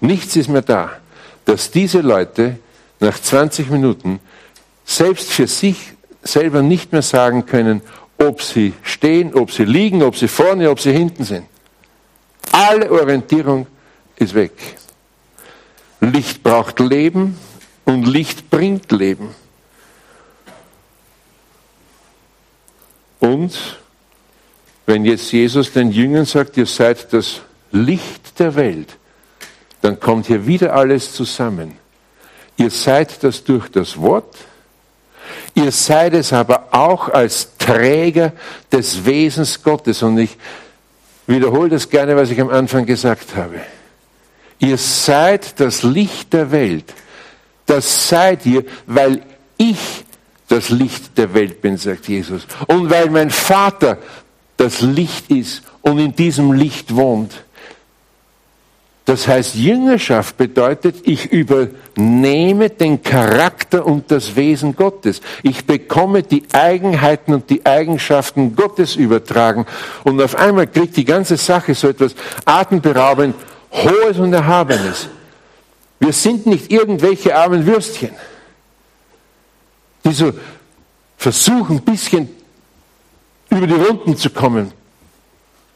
Nichts 0.00 0.34
ist 0.36 0.48
mehr 0.48 0.62
da, 0.62 0.92
dass 1.44 1.70
diese 1.70 2.00
Leute 2.00 2.58
nach 3.00 3.20
20 3.20 3.70
Minuten 3.70 4.20
selbst 4.84 5.30
für 5.30 5.46
sich 5.46 5.92
selber 6.22 6.62
nicht 6.62 6.92
mehr 6.92 7.02
sagen 7.02 7.44
können, 7.44 7.82
ob 8.18 8.40
sie 8.40 8.72
stehen, 8.82 9.34
ob 9.34 9.52
sie 9.52 9.64
liegen, 9.64 10.02
ob 10.02 10.16
sie 10.16 10.28
vorne, 10.28 10.70
ob 10.70 10.80
sie 10.80 10.92
hinten 10.92 11.24
sind. 11.24 11.46
Alle 12.50 12.90
Orientierung 12.90 13.66
ist 14.16 14.34
weg. 14.34 14.52
Licht 16.00 16.42
braucht 16.42 16.80
Leben 16.80 17.38
und 17.84 18.04
Licht 18.04 18.50
bringt 18.50 18.92
Leben. 18.92 19.34
Und 23.20 23.78
wenn 24.86 25.04
jetzt 25.04 25.32
Jesus 25.32 25.72
den 25.72 25.90
Jüngern 25.90 26.26
sagt, 26.26 26.56
ihr 26.56 26.66
seid 26.66 27.12
das 27.12 27.40
Licht 27.72 28.38
der 28.38 28.54
Welt, 28.54 28.96
dann 29.80 29.98
kommt 29.98 30.26
hier 30.26 30.46
wieder 30.46 30.74
alles 30.74 31.12
zusammen. 31.12 31.78
Ihr 32.56 32.70
seid 32.70 33.22
das 33.22 33.44
durch 33.44 33.68
das 33.68 33.98
Wort, 34.00 34.36
ihr 35.54 35.72
seid 35.72 36.14
es 36.14 36.32
aber 36.32 36.68
auch 36.70 37.08
als 37.08 37.56
Träger 37.58 38.32
des 38.70 39.04
Wesens 39.04 39.62
Gottes. 39.62 40.02
Und 40.02 40.18
ich 40.18 40.36
wiederhole 41.26 41.70
das 41.70 41.88
gerne, 41.88 42.16
was 42.16 42.30
ich 42.30 42.40
am 42.40 42.50
Anfang 42.50 42.86
gesagt 42.86 43.34
habe. 43.34 43.60
Ihr 44.58 44.78
seid 44.78 45.60
das 45.60 45.82
Licht 45.82 46.32
der 46.32 46.50
Welt. 46.50 46.94
Das 47.66 48.08
seid 48.08 48.46
ihr, 48.46 48.64
weil 48.86 49.22
ich 49.58 50.04
das 50.48 50.70
Licht 50.70 51.18
der 51.18 51.34
Welt 51.34 51.60
bin, 51.60 51.76
sagt 51.76 52.08
Jesus. 52.08 52.46
Und 52.66 52.88
weil 52.90 53.10
mein 53.10 53.30
Vater 53.30 53.98
das 54.56 54.80
Licht 54.80 55.30
ist 55.30 55.62
und 55.82 55.98
in 55.98 56.14
diesem 56.14 56.52
Licht 56.52 56.94
wohnt. 56.94 57.32
Das 59.06 59.28
heißt, 59.28 59.54
Jüngerschaft 59.54 60.36
bedeutet, 60.36 60.96
ich 61.04 61.30
übernehme 61.30 62.70
den 62.70 63.04
Charakter 63.04 63.86
und 63.86 64.10
das 64.10 64.34
Wesen 64.34 64.74
Gottes. 64.74 65.20
Ich 65.44 65.64
bekomme 65.64 66.24
die 66.24 66.42
Eigenheiten 66.52 67.32
und 67.32 67.48
die 67.48 67.64
Eigenschaften 67.64 68.56
Gottes 68.56 68.96
übertragen. 68.96 69.64
Und 70.02 70.20
auf 70.20 70.34
einmal 70.34 70.66
kriegt 70.66 70.96
die 70.96 71.04
ganze 71.04 71.36
Sache 71.36 71.76
so 71.76 71.88
etwas 71.88 72.16
atemberaubend 72.44 73.36
Hohes 73.72 74.18
und 74.18 74.32
Erhabenes. 74.32 75.08
Wir 75.98 76.12
sind 76.12 76.46
nicht 76.46 76.70
irgendwelche 76.70 77.36
armen 77.36 77.66
Würstchen, 77.66 78.10
die 80.04 80.12
so 80.12 80.32
versuchen, 81.16 81.76
ein 81.76 81.82
bisschen 81.82 82.28
über 83.50 83.66
die 83.66 83.74
Runden 83.74 84.16
zu 84.16 84.30
kommen 84.30 84.72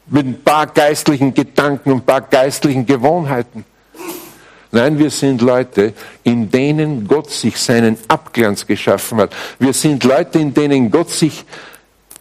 mit 0.07 0.25
ein 0.25 0.43
paar 0.43 0.67
geistlichen 0.67 1.33
Gedanken 1.33 1.91
und 1.91 1.97
ein 1.99 2.05
paar 2.05 2.21
geistlichen 2.21 2.85
Gewohnheiten. 2.85 3.65
Nein, 4.71 4.97
wir 4.97 5.09
sind 5.09 5.41
Leute, 5.41 5.93
in 6.23 6.49
denen 6.49 7.07
Gott 7.07 7.29
sich 7.29 7.57
seinen 7.57 7.97
Abglanz 8.07 8.65
geschaffen 8.65 9.17
hat. 9.19 9.35
Wir 9.59 9.73
sind 9.73 10.03
Leute, 10.03 10.39
in 10.39 10.53
denen 10.53 10.89
Gott 10.89 11.09
sich 11.09 11.43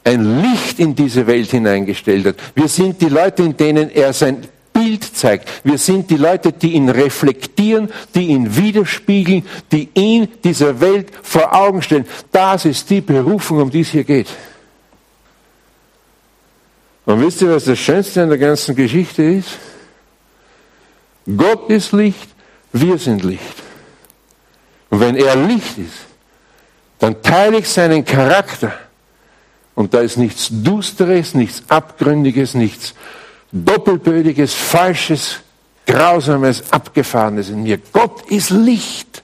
ein 0.02 0.42
Licht 0.42 0.80
in 0.80 0.94
diese 0.94 1.26
Welt 1.26 1.50
hineingestellt 1.50 2.26
hat. 2.26 2.36
Wir 2.54 2.66
sind 2.66 3.00
die 3.00 3.08
Leute, 3.08 3.44
in 3.44 3.56
denen 3.56 3.90
er 3.90 4.12
sein 4.12 4.42
Bild 4.80 5.04
zeigt. 5.04 5.46
Wir 5.62 5.76
sind 5.76 6.10
die 6.10 6.16
Leute, 6.16 6.52
die 6.52 6.72
ihn 6.72 6.88
reflektieren, 6.88 7.90
die 8.14 8.28
ihn 8.28 8.56
widerspiegeln, 8.56 9.46
die 9.70 9.90
ihn 9.92 10.26
dieser 10.42 10.80
Welt 10.80 11.10
vor 11.22 11.54
Augen 11.54 11.82
stellen. 11.82 12.06
Das 12.32 12.64
ist 12.64 12.88
die 12.88 13.02
Berufung, 13.02 13.60
um 13.60 13.70
die 13.70 13.80
es 13.80 13.90
hier 13.90 14.04
geht. 14.04 14.28
Und 17.04 17.20
wisst 17.20 17.42
ihr, 17.42 17.50
was 17.50 17.64
das 17.64 17.78
Schönste 17.78 18.22
an 18.22 18.30
der 18.30 18.38
ganzen 18.38 18.74
Geschichte 18.74 19.22
ist? 19.22 19.58
Gott 21.36 21.68
ist 21.68 21.92
Licht, 21.92 22.30
wir 22.72 22.96
sind 22.96 23.22
Licht. 23.22 23.62
Und 24.88 25.00
wenn 25.00 25.16
er 25.16 25.36
Licht 25.36 25.76
ist, 25.76 26.06
dann 26.98 27.20
teile 27.22 27.58
ich 27.58 27.68
seinen 27.68 28.02
Charakter. 28.04 28.72
Und 29.74 29.92
da 29.92 30.00
ist 30.00 30.16
nichts 30.16 30.48
Dusteres, 30.50 31.34
nichts 31.34 31.64
Abgründiges, 31.68 32.54
nichts 32.54 32.94
Doppelbödiges, 33.52 34.54
Falsches, 34.54 35.40
Grausames, 35.86 36.72
Abgefahrenes 36.72 37.48
in 37.48 37.62
mir. 37.62 37.78
Gott 37.92 38.30
ist 38.30 38.50
Licht. 38.50 39.22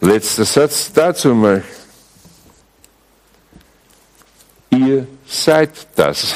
Letzter 0.00 0.44
Satz 0.44 0.92
dazu 0.92 1.34
mal. 1.34 1.62
Ihr 4.70 5.06
seid 5.26 5.70
das. 5.94 6.34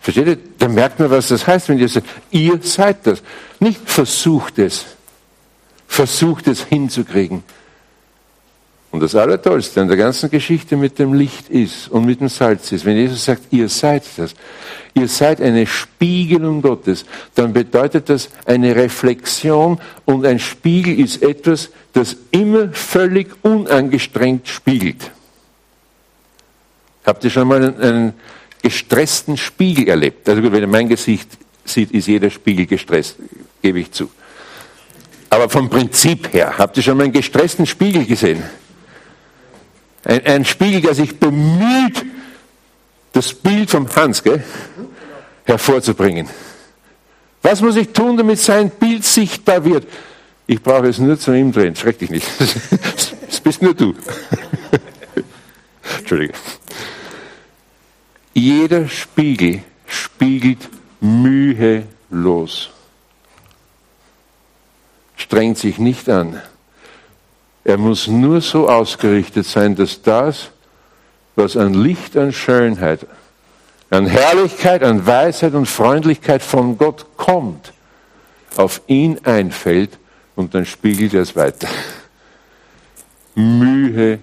Versteht 0.00 0.26
ihr? 0.26 0.38
Da 0.58 0.68
merkt 0.68 0.98
man, 0.98 1.10
was 1.10 1.28
das 1.28 1.46
heißt, 1.46 1.68
wenn 1.68 1.78
ihr 1.78 1.88
sagt, 1.88 2.06
ihr 2.30 2.58
seid 2.62 3.06
das. 3.06 3.22
Nicht 3.60 3.88
versucht 3.88 4.58
es. 4.58 4.86
Versucht 5.86 6.46
es 6.46 6.64
hinzukriegen. 6.64 7.42
Und 8.90 9.00
das 9.00 9.14
Allertollste 9.14 9.82
an 9.82 9.88
der 9.88 9.98
ganzen 9.98 10.30
Geschichte 10.30 10.76
mit 10.76 10.98
dem 10.98 11.12
Licht 11.12 11.50
ist 11.50 11.88
und 11.88 12.06
mit 12.06 12.20
dem 12.20 12.28
Salz 12.28 12.72
ist, 12.72 12.86
wenn 12.86 12.96
Jesus 12.96 13.22
sagt, 13.22 13.42
ihr 13.50 13.68
seid 13.68 14.04
das, 14.16 14.34
ihr 14.94 15.08
seid 15.08 15.42
eine 15.42 15.66
Spiegelung 15.66 16.62
Gottes, 16.62 17.04
dann 17.34 17.52
bedeutet 17.52 18.08
das 18.08 18.30
eine 18.46 18.74
Reflexion 18.74 19.78
und 20.06 20.24
ein 20.24 20.38
Spiegel 20.38 20.98
ist 20.98 21.22
etwas, 21.22 21.68
das 21.92 22.16
immer 22.30 22.72
völlig 22.72 23.28
unangestrengt 23.42 24.48
spiegelt. 24.48 25.10
Habt 27.04 27.24
ihr 27.24 27.30
schon 27.30 27.46
mal 27.46 27.62
einen, 27.62 27.80
einen 27.80 28.12
gestressten 28.62 29.36
Spiegel 29.36 29.88
erlebt? 29.88 30.26
Also 30.28 30.40
gut, 30.40 30.52
wenn 30.52 30.62
ihr 30.62 30.66
mein 30.66 30.88
Gesicht 30.88 31.28
sieht, 31.62 31.90
ist 31.90 32.06
jeder 32.06 32.30
Spiegel 32.30 32.64
gestresst, 32.64 33.16
gebe 33.60 33.80
ich 33.80 33.92
zu. 33.92 34.10
Aber 35.28 35.50
vom 35.50 35.68
Prinzip 35.68 36.32
her, 36.32 36.56
habt 36.56 36.78
ihr 36.78 36.82
schon 36.82 36.96
mal 36.96 37.04
einen 37.04 37.12
gestressten 37.12 37.66
Spiegel 37.66 38.06
gesehen? 38.06 38.42
Ein, 40.08 40.26
ein 40.26 40.44
Spiegel, 40.44 40.80
der 40.80 40.94
sich 40.94 41.18
bemüht, 41.18 42.04
das 43.12 43.34
Bild 43.34 43.70
vom 43.70 43.86
Hans 43.94 44.22
gell, 44.22 44.42
hervorzubringen. 45.44 46.28
Was 47.42 47.60
muss 47.60 47.76
ich 47.76 47.90
tun, 47.90 48.16
damit 48.16 48.38
sein 48.38 48.70
Bild 48.70 49.04
sichtbar 49.04 49.64
wird? 49.64 49.86
Ich 50.46 50.62
brauche 50.62 50.88
es 50.88 50.98
nur 50.98 51.18
zu 51.18 51.32
ihm 51.32 51.52
drehen. 51.52 51.76
Schreck 51.76 51.98
dich 51.98 52.10
nicht. 52.10 52.26
Das 53.28 53.40
bist 53.40 53.60
nur 53.60 53.74
du. 53.74 53.94
Entschuldige. 55.98 56.32
Jeder 58.32 58.88
Spiegel 58.88 59.62
spiegelt 59.86 60.68
mühelos. 61.00 62.70
Strengt 65.16 65.58
sich 65.58 65.78
nicht 65.78 66.08
an. 66.08 66.40
Er 67.68 67.76
muss 67.76 68.06
nur 68.06 68.40
so 68.40 68.66
ausgerichtet 68.66 69.44
sein, 69.44 69.76
dass 69.76 70.00
das, 70.00 70.48
was 71.36 71.54
an 71.54 71.74
Licht, 71.74 72.16
an 72.16 72.32
Schönheit, 72.32 73.06
an 73.90 74.06
Herrlichkeit, 74.06 74.82
an 74.82 75.06
Weisheit 75.06 75.52
und 75.52 75.66
Freundlichkeit 75.66 76.42
von 76.42 76.78
Gott 76.78 77.04
kommt, 77.18 77.74
auf 78.56 78.80
ihn 78.86 79.20
einfällt 79.22 79.98
und 80.34 80.54
dann 80.54 80.64
spiegelt 80.64 81.12
er 81.12 81.20
es 81.20 81.36
weiter. 81.36 81.68
Mühelos. 83.34 84.22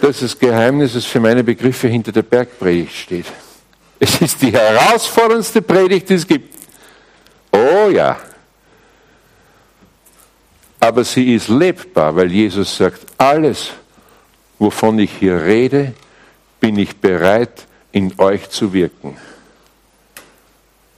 Das 0.00 0.20
ist 0.20 0.22
das 0.22 0.38
Geheimnis, 0.40 0.94
das 0.94 1.04
für 1.04 1.20
meine 1.20 1.44
Begriffe 1.44 1.86
hinter 1.86 2.10
der 2.10 2.22
Bergpredigt 2.22 2.96
steht. 2.96 3.26
Es 4.00 4.20
ist 4.20 4.42
die 4.42 4.50
herausforderndste 4.50 5.62
Predigt, 5.62 6.08
die 6.08 6.14
es 6.14 6.26
gibt. 6.26 6.52
Oh 7.52 7.88
ja, 7.88 8.18
aber 10.86 11.02
sie 11.02 11.34
ist 11.34 11.48
lebbar, 11.48 12.14
weil 12.14 12.30
Jesus 12.30 12.76
sagt, 12.76 13.00
alles, 13.18 13.70
wovon 14.60 15.00
ich 15.00 15.10
hier 15.18 15.42
rede, 15.42 15.94
bin 16.60 16.78
ich 16.78 16.96
bereit, 16.96 17.66
in 17.90 18.14
euch 18.18 18.48
zu 18.50 18.72
wirken. 18.72 19.16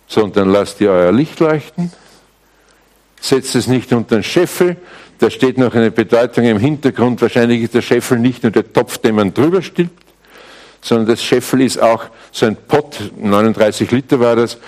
Sondern 0.07 0.51
lasst 0.51 0.83
ihr 0.83 0.91
euer 0.91 1.11
Licht 1.11 1.41
leuchten, 1.41 1.91
setzt 3.19 3.55
es 3.55 3.67
nicht 3.67 3.91
unter 3.95 4.17
den 4.17 4.23
Scheffel, 4.23 4.77
da 5.21 5.31
steht 5.31 5.57
noch 5.57 5.75
eine 5.75 5.91
Bedeutung 5.91 6.45
im 6.45 6.59
Hintergrund, 6.59 7.23
wahrscheinlich 7.23 7.63
ist 7.63 7.75
der 7.75 7.83
Scheffel 7.83 8.19
nicht 8.19 8.43
nur 8.43 8.53
der 8.53 8.71
Topf, 8.71 8.99
den 8.99 9.15
man 9.15 9.33
drüber 9.33 9.63
stülpt, 9.63 10.05
sondern 10.83 11.07
das 11.07 11.25
Scheffel 11.25 11.63
ist 11.63 11.81
auch 11.81 12.05
so 12.31 12.45
ein 12.45 12.57
Pott, 12.57 13.11
39 13.19 13.91
Liter 13.91 14.21
war 14.21 14.37
das, 14.37 14.59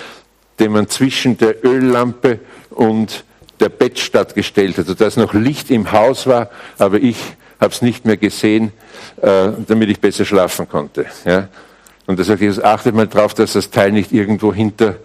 den 0.59 0.72
man 0.72 0.88
zwischen 0.88 1.37
der 1.37 1.62
Öllampe 1.62 2.40
und 2.70 3.24
der 3.61 3.68
Bett 3.68 3.99
stattgestellt 3.99 4.79
hat, 4.79 4.87
sodass 4.87 5.16
noch 5.16 5.35
Licht 5.35 5.70
im 5.70 5.92
Haus 5.92 6.27
war, 6.27 6.51
aber 6.79 6.99
ich 6.99 7.16
habe 7.61 7.73
es 7.73 7.83
nicht 7.83 8.05
mehr 8.07 8.16
gesehen, 8.16 8.73
äh, 9.20 9.51
damit 9.66 9.90
ich 9.90 10.01
besser 10.01 10.25
schlafen 10.25 10.68
konnte. 10.68 11.07
Und 12.07 12.18
da 12.18 12.25
sagt 12.25 12.40
Jesus, 12.40 12.62
achtet 12.62 12.94
mal 12.94 13.07
drauf, 13.07 13.35
dass 13.35 13.53
das 13.53 13.70
Teil 13.70 13.92
nicht 13.92 14.12
irgendwo 14.12 14.53
hinter 14.53 14.96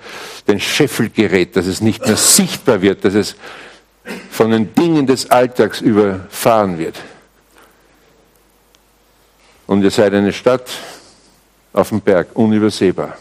den 0.47 0.59
Scheffel 0.59 1.09
gerät, 1.09 1.55
dass 1.55 1.67
es 1.67 1.81
nicht 1.81 2.05
mehr 2.05 2.15
sichtbar 2.15 2.81
wird, 2.81 3.05
dass 3.05 3.13
es 3.13 3.35
von 4.31 4.51
den 4.51 4.73
Dingen 4.73 5.05
des 5.05 5.29
Alltags 5.29 5.81
überfahren 5.81 6.77
wird. 6.77 6.95
Und 9.67 9.83
ihr 9.83 9.91
seid 9.91 10.13
eine 10.13 10.31
Stadt 10.31 10.69
auf 11.73 11.89
dem 11.89 12.01
Berg, 12.01 12.29
unübersehbar. 12.33 13.17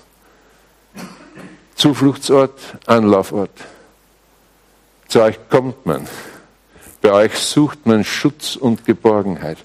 Zufluchtsort, 1.74 2.58
Anlaufort. 2.86 3.50
Zu 5.14 5.22
euch 5.22 5.38
kommt 5.48 5.86
man. 5.86 6.08
Bei 7.00 7.12
euch 7.12 7.38
sucht 7.38 7.86
man 7.86 8.02
Schutz 8.02 8.56
und 8.56 8.84
Geborgenheit. 8.84 9.58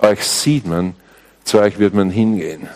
Euch 0.00 0.24
sieht 0.24 0.66
man, 0.66 0.96
zu 1.44 1.60
euch 1.60 1.78
wird 1.78 1.94
man 1.94 2.10
hingehen. 2.10 2.68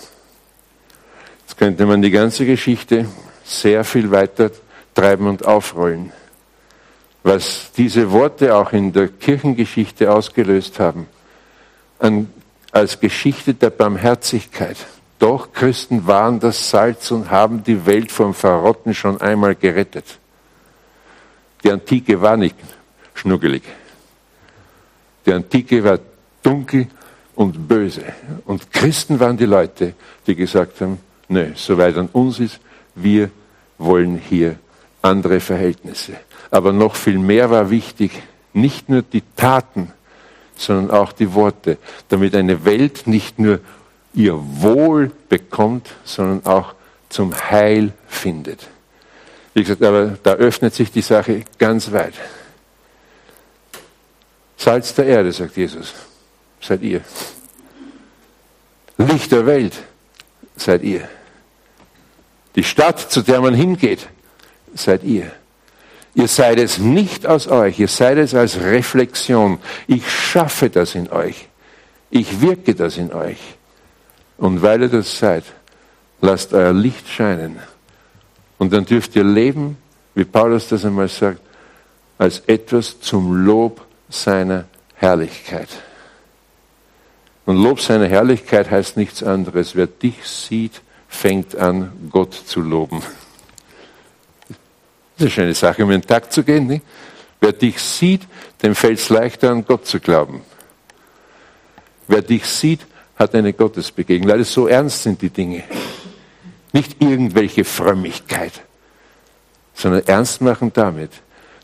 Jetzt 1.40 1.58
könnte 1.58 1.84
man 1.84 2.02
die 2.02 2.12
ganze 2.12 2.46
Geschichte 2.46 3.06
sehr 3.42 3.82
viel 3.82 4.12
weiter 4.12 4.52
treiben 4.94 5.26
und 5.26 5.44
aufrollen. 5.44 6.12
Was 7.24 7.72
diese 7.76 8.12
Worte 8.12 8.54
auch 8.54 8.72
in 8.72 8.92
der 8.92 9.08
Kirchengeschichte 9.08 10.12
ausgelöst 10.12 10.78
haben, 10.78 11.08
an, 11.98 12.32
als 12.70 13.00
Geschichte 13.00 13.54
der 13.54 13.70
Barmherzigkeit. 13.70 14.76
Doch 15.18 15.52
Christen 15.52 16.06
waren 16.06 16.38
das 16.38 16.70
Salz 16.70 17.10
und 17.10 17.32
haben 17.32 17.64
die 17.64 17.86
Welt 17.86 18.12
vom 18.12 18.34
Verrotten 18.34 18.94
schon 18.94 19.20
einmal 19.20 19.56
gerettet. 19.56 20.20
Die 21.66 21.72
Antike 21.72 22.22
war 22.22 22.36
nicht 22.36 22.54
schnuggelig. 23.12 23.64
Die 25.26 25.32
Antike 25.32 25.82
war 25.82 25.98
dunkel 26.40 26.86
und 27.34 27.66
böse. 27.66 28.04
Und 28.44 28.70
Christen 28.70 29.18
waren 29.18 29.36
die 29.36 29.46
Leute, 29.46 29.94
die 30.28 30.36
gesagt 30.36 30.80
haben, 30.80 31.00
nö, 31.26 31.50
soweit 31.56 31.96
an 31.96 32.08
uns 32.12 32.38
ist, 32.38 32.60
wir 32.94 33.30
wollen 33.78 34.16
hier 34.16 34.60
andere 35.02 35.40
Verhältnisse. 35.40 36.12
Aber 36.52 36.72
noch 36.72 36.94
viel 36.94 37.18
mehr 37.18 37.50
war 37.50 37.68
wichtig, 37.68 38.12
nicht 38.52 38.88
nur 38.88 39.02
die 39.02 39.24
Taten, 39.34 39.90
sondern 40.54 40.96
auch 40.96 41.10
die 41.10 41.34
Worte, 41.34 41.78
damit 42.08 42.36
eine 42.36 42.64
Welt 42.64 43.08
nicht 43.08 43.40
nur 43.40 43.58
ihr 44.14 44.38
Wohl 44.62 45.10
bekommt, 45.28 45.88
sondern 46.04 46.46
auch 46.46 46.76
zum 47.08 47.34
Heil 47.34 47.92
findet. 48.06 48.68
Wie 49.56 49.62
gesagt, 49.62 49.82
aber 49.84 50.18
da 50.22 50.34
öffnet 50.34 50.74
sich 50.74 50.92
die 50.92 51.00
Sache 51.00 51.42
ganz 51.56 51.90
weit. 51.90 52.12
Salz 54.58 54.94
der 54.94 55.06
Erde, 55.06 55.32
sagt 55.32 55.56
Jesus, 55.56 55.94
seid 56.60 56.82
ihr. 56.82 57.00
Licht 58.98 59.32
der 59.32 59.46
Welt, 59.46 59.72
seid 60.56 60.82
ihr. 60.82 61.08
Die 62.54 62.64
Stadt, 62.64 63.00
zu 63.00 63.22
der 63.22 63.40
man 63.40 63.54
hingeht, 63.54 64.06
seid 64.74 65.02
ihr. 65.04 65.32
Ihr 66.14 66.28
seid 66.28 66.58
es 66.58 66.76
nicht 66.76 67.26
aus 67.26 67.48
euch, 67.48 67.78
ihr 67.78 67.88
seid 67.88 68.18
es 68.18 68.34
als 68.34 68.60
Reflexion. 68.60 69.58
Ich 69.86 70.06
schaffe 70.06 70.68
das 70.68 70.94
in 70.94 71.08
euch. 71.10 71.48
Ich 72.10 72.42
wirke 72.42 72.74
das 72.74 72.98
in 72.98 73.10
euch. 73.10 73.38
Und 74.36 74.60
weil 74.60 74.82
ihr 74.82 74.90
das 74.90 75.18
seid, 75.18 75.44
lasst 76.20 76.52
euer 76.52 76.74
Licht 76.74 77.08
scheinen. 77.08 77.58
Und 78.58 78.72
dann 78.72 78.84
dürft 78.84 79.16
ihr 79.16 79.24
leben, 79.24 79.76
wie 80.14 80.24
Paulus 80.24 80.68
das 80.68 80.84
einmal 80.84 81.08
sagt, 81.08 81.40
als 82.18 82.40
etwas 82.46 83.00
zum 83.00 83.44
Lob 83.44 83.84
seiner 84.08 84.64
Herrlichkeit. 84.94 85.68
Und 87.44 87.62
Lob 87.62 87.80
seiner 87.80 88.06
Herrlichkeit 88.06 88.70
heißt 88.70 88.96
nichts 88.96 89.22
anderes. 89.22 89.76
Wer 89.76 89.86
dich 89.86 90.24
sieht, 90.24 90.80
fängt 91.08 91.54
an, 91.56 91.92
Gott 92.10 92.34
zu 92.34 92.60
loben. 92.60 93.02
Das 95.18 95.28
ist 95.28 95.38
eine 95.38 95.54
Sache, 95.54 95.84
um 95.84 95.90
den 95.90 96.02
Tag 96.02 96.32
zu 96.32 96.42
gehen. 96.42 96.66
Nicht? 96.66 96.84
Wer 97.40 97.52
dich 97.52 97.80
sieht, 97.80 98.22
dem 98.62 98.74
fällt 98.74 98.98
es 98.98 99.08
leichter, 99.08 99.50
an 99.50 99.64
Gott 99.64 99.86
zu 99.86 100.00
glauben. 100.00 100.40
Wer 102.08 102.22
dich 102.22 102.44
sieht, 102.46 102.86
hat 103.16 103.34
eine 103.34 103.52
Gottesbegegnung. 103.52 104.28
Leider 104.28 104.44
so 104.44 104.66
ernst 104.66 105.02
sind 105.02 105.20
die 105.22 105.30
Dinge. 105.30 105.64
Nicht 106.76 107.00
irgendwelche 107.00 107.64
Frömmigkeit, 107.64 108.52
sondern 109.72 110.06
ernst 110.06 110.42
machen 110.42 110.70
damit, 110.74 111.10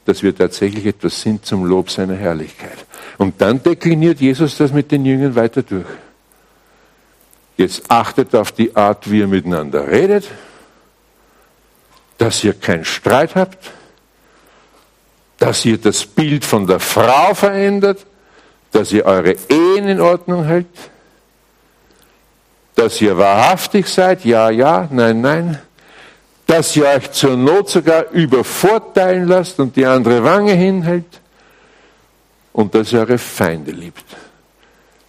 dass 0.07 0.23
wir 0.23 0.35
tatsächlich 0.35 0.87
etwas 0.87 1.21
sind 1.21 1.45
zum 1.45 1.67
Lob 1.67 1.91
seiner 1.91 2.15
Herrlichkeit. 2.15 2.79
Und 3.19 3.39
dann 3.43 3.63
dekliniert 3.63 4.23
Jesus 4.23 4.57
das 4.57 4.73
mit 4.73 4.91
den 4.91 5.05
Jüngern 5.05 5.35
weiter 5.35 5.63
durch. 5.63 5.85
Jetzt 7.59 7.91
achtet 7.91 8.35
auf 8.35 8.53
die 8.53 8.75
Art, 8.75 9.11
wie 9.11 9.19
ihr 9.19 9.27
miteinander 9.27 9.87
redet, 9.87 10.25
dass 12.17 12.43
ihr 12.43 12.55
keinen 12.55 12.87
Streit 12.87 13.35
habt, 13.35 13.71
dass 15.37 15.63
ihr 15.67 15.77
das 15.77 16.07
Bild 16.07 16.47
von 16.47 16.67
der 16.67 16.81
Frau 16.81 17.35
verändert, 17.35 18.07
dass 18.71 18.91
ihr 18.93 19.05
eure 19.05 19.37
Ehen 19.51 19.89
in 19.89 20.01
Ordnung 20.01 20.45
hält, 20.45 20.69
dass 22.83 23.01
ihr 23.01 23.17
wahrhaftig 23.17 23.87
seid, 23.87 24.25
ja, 24.25 24.51
ja, 24.51 24.89
nein, 24.91 25.21
nein, 25.21 25.59
dass 26.47 26.75
ihr 26.75 26.87
euch 26.87 27.13
zur 27.13 27.37
Not 27.37 27.71
sogar 27.71 28.11
übervorteilen 28.11 29.29
lasst 29.29 29.61
und 29.61 29.77
die 29.77 29.87
andere 29.87 30.25
Wange 30.25 30.53
hinhält 30.53 31.21
und 32.53 32.75
dass 32.75 32.93
ihr 32.93 32.99
eure 33.01 33.19
Feinde 33.19 33.71
liebt. 33.71 34.05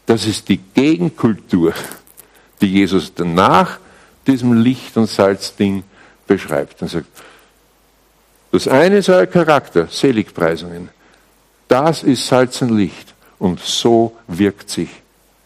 Das 0.06 0.28
ist 0.28 0.48
die 0.50 0.58
Gegenkultur, 0.58 1.74
die 2.62 2.68
Jesus 2.68 3.12
nach 3.18 3.80
diesem 4.28 4.54
Licht- 4.54 4.96
und 4.96 5.08
Salzding 5.08 5.84
beschreibt 6.28 6.80
und 6.84 6.90
sagt, 6.90 7.08
das 8.52 8.68
eine 8.68 8.98
ist 8.98 9.10
euer 9.10 9.26
Charakter, 9.26 9.88
Seligpreisungen. 9.88 10.90
Das 11.68 12.04
ist 12.04 12.28
Salz 12.28 12.62
und 12.62 12.70
Licht. 12.70 13.16
Und 13.40 13.60
so 13.60 14.16
wirkt 14.28 14.70
sich 14.70 14.90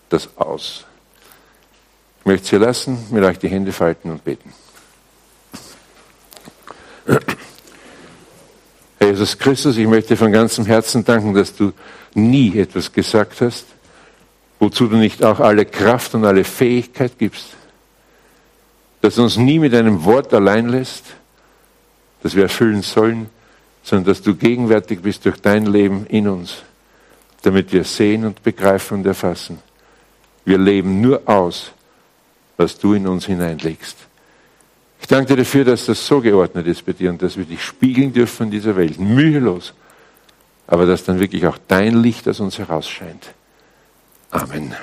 das 0.09 0.27
aus. 0.35 0.83
Möchte 2.27 2.47
Sie 2.47 2.57
lassen, 2.57 3.07
mit 3.09 3.23
euch 3.23 3.39
die 3.39 3.47
Hände 3.47 3.71
falten 3.71 4.11
und 4.11 4.23
beten. 4.23 4.53
Herr 8.99 9.09
Jesus 9.09 9.37
Christus, 9.37 9.77
ich 9.77 9.87
möchte 9.87 10.15
von 10.17 10.31
ganzem 10.31 10.65
Herzen 10.65 11.03
danken, 11.05 11.33
dass 11.33 11.55
du 11.55 11.71
nie 12.13 12.57
etwas 12.59 12.91
gesagt 12.91 13.41
hast, 13.41 13.65
wozu 14.59 14.87
du 14.87 14.97
nicht 14.97 15.23
auch 15.23 15.39
alle 15.39 15.65
Kraft 15.65 16.13
und 16.15 16.25
alle 16.25 16.43
Fähigkeit 16.43 17.17
gibst 17.17 17.57
dass 19.01 19.15
du 19.15 19.23
uns 19.23 19.37
nie 19.37 19.59
mit 19.59 19.73
einem 19.73 20.03
Wort 20.03 20.33
allein 20.33 20.69
lässt, 20.69 21.05
das 22.23 22.35
wir 22.35 22.43
erfüllen 22.43 22.81
sollen, 22.81 23.29
sondern 23.83 24.05
dass 24.05 24.21
du 24.21 24.35
gegenwärtig 24.35 25.01
bist 25.01 25.25
durch 25.25 25.39
dein 25.39 25.65
Leben 25.65 26.05
in 26.07 26.27
uns, 26.27 26.57
damit 27.43 27.71
wir 27.71 27.83
sehen 27.83 28.25
und 28.25 28.43
begreifen 28.43 28.97
und 28.97 29.05
erfassen. 29.05 29.59
Wir 30.45 30.57
leben 30.57 30.99
nur 30.99 31.21
aus, 31.25 31.71
was 32.57 32.77
du 32.77 32.93
in 32.93 33.07
uns 33.07 33.25
hineinlegst. 33.25 33.97
Ich 34.99 35.07
danke 35.07 35.27
dir 35.27 35.37
dafür, 35.37 35.63
dass 35.63 35.85
das 35.85 36.05
so 36.05 36.19
geordnet 36.21 36.67
ist 36.67 36.85
bei 36.85 36.93
dir 36.93 37.11
und 37.11 37.21
dass 37.21 37.37
wir 37.37 37.45
dich 37.45 37.63
spiegeln 37.63 38.11
dürfen 38.11 38.47
in 38.47 38.51
dieser 38.51 38.75
Welt, 38.75 38.99
mühelos, 38.99 39.73
aber 40.65 40.85
dass 40.85 41.03
dann 41.03 41.19
wirklich 41.19 41.45
auch 41.45 41.57
dein 41.67 42.01
Licht 42.01 42.27
aus 42.27 42.39
uns 42.39 42.57
herausscheint. 42.57 43.33
Amen. 44.31 44.75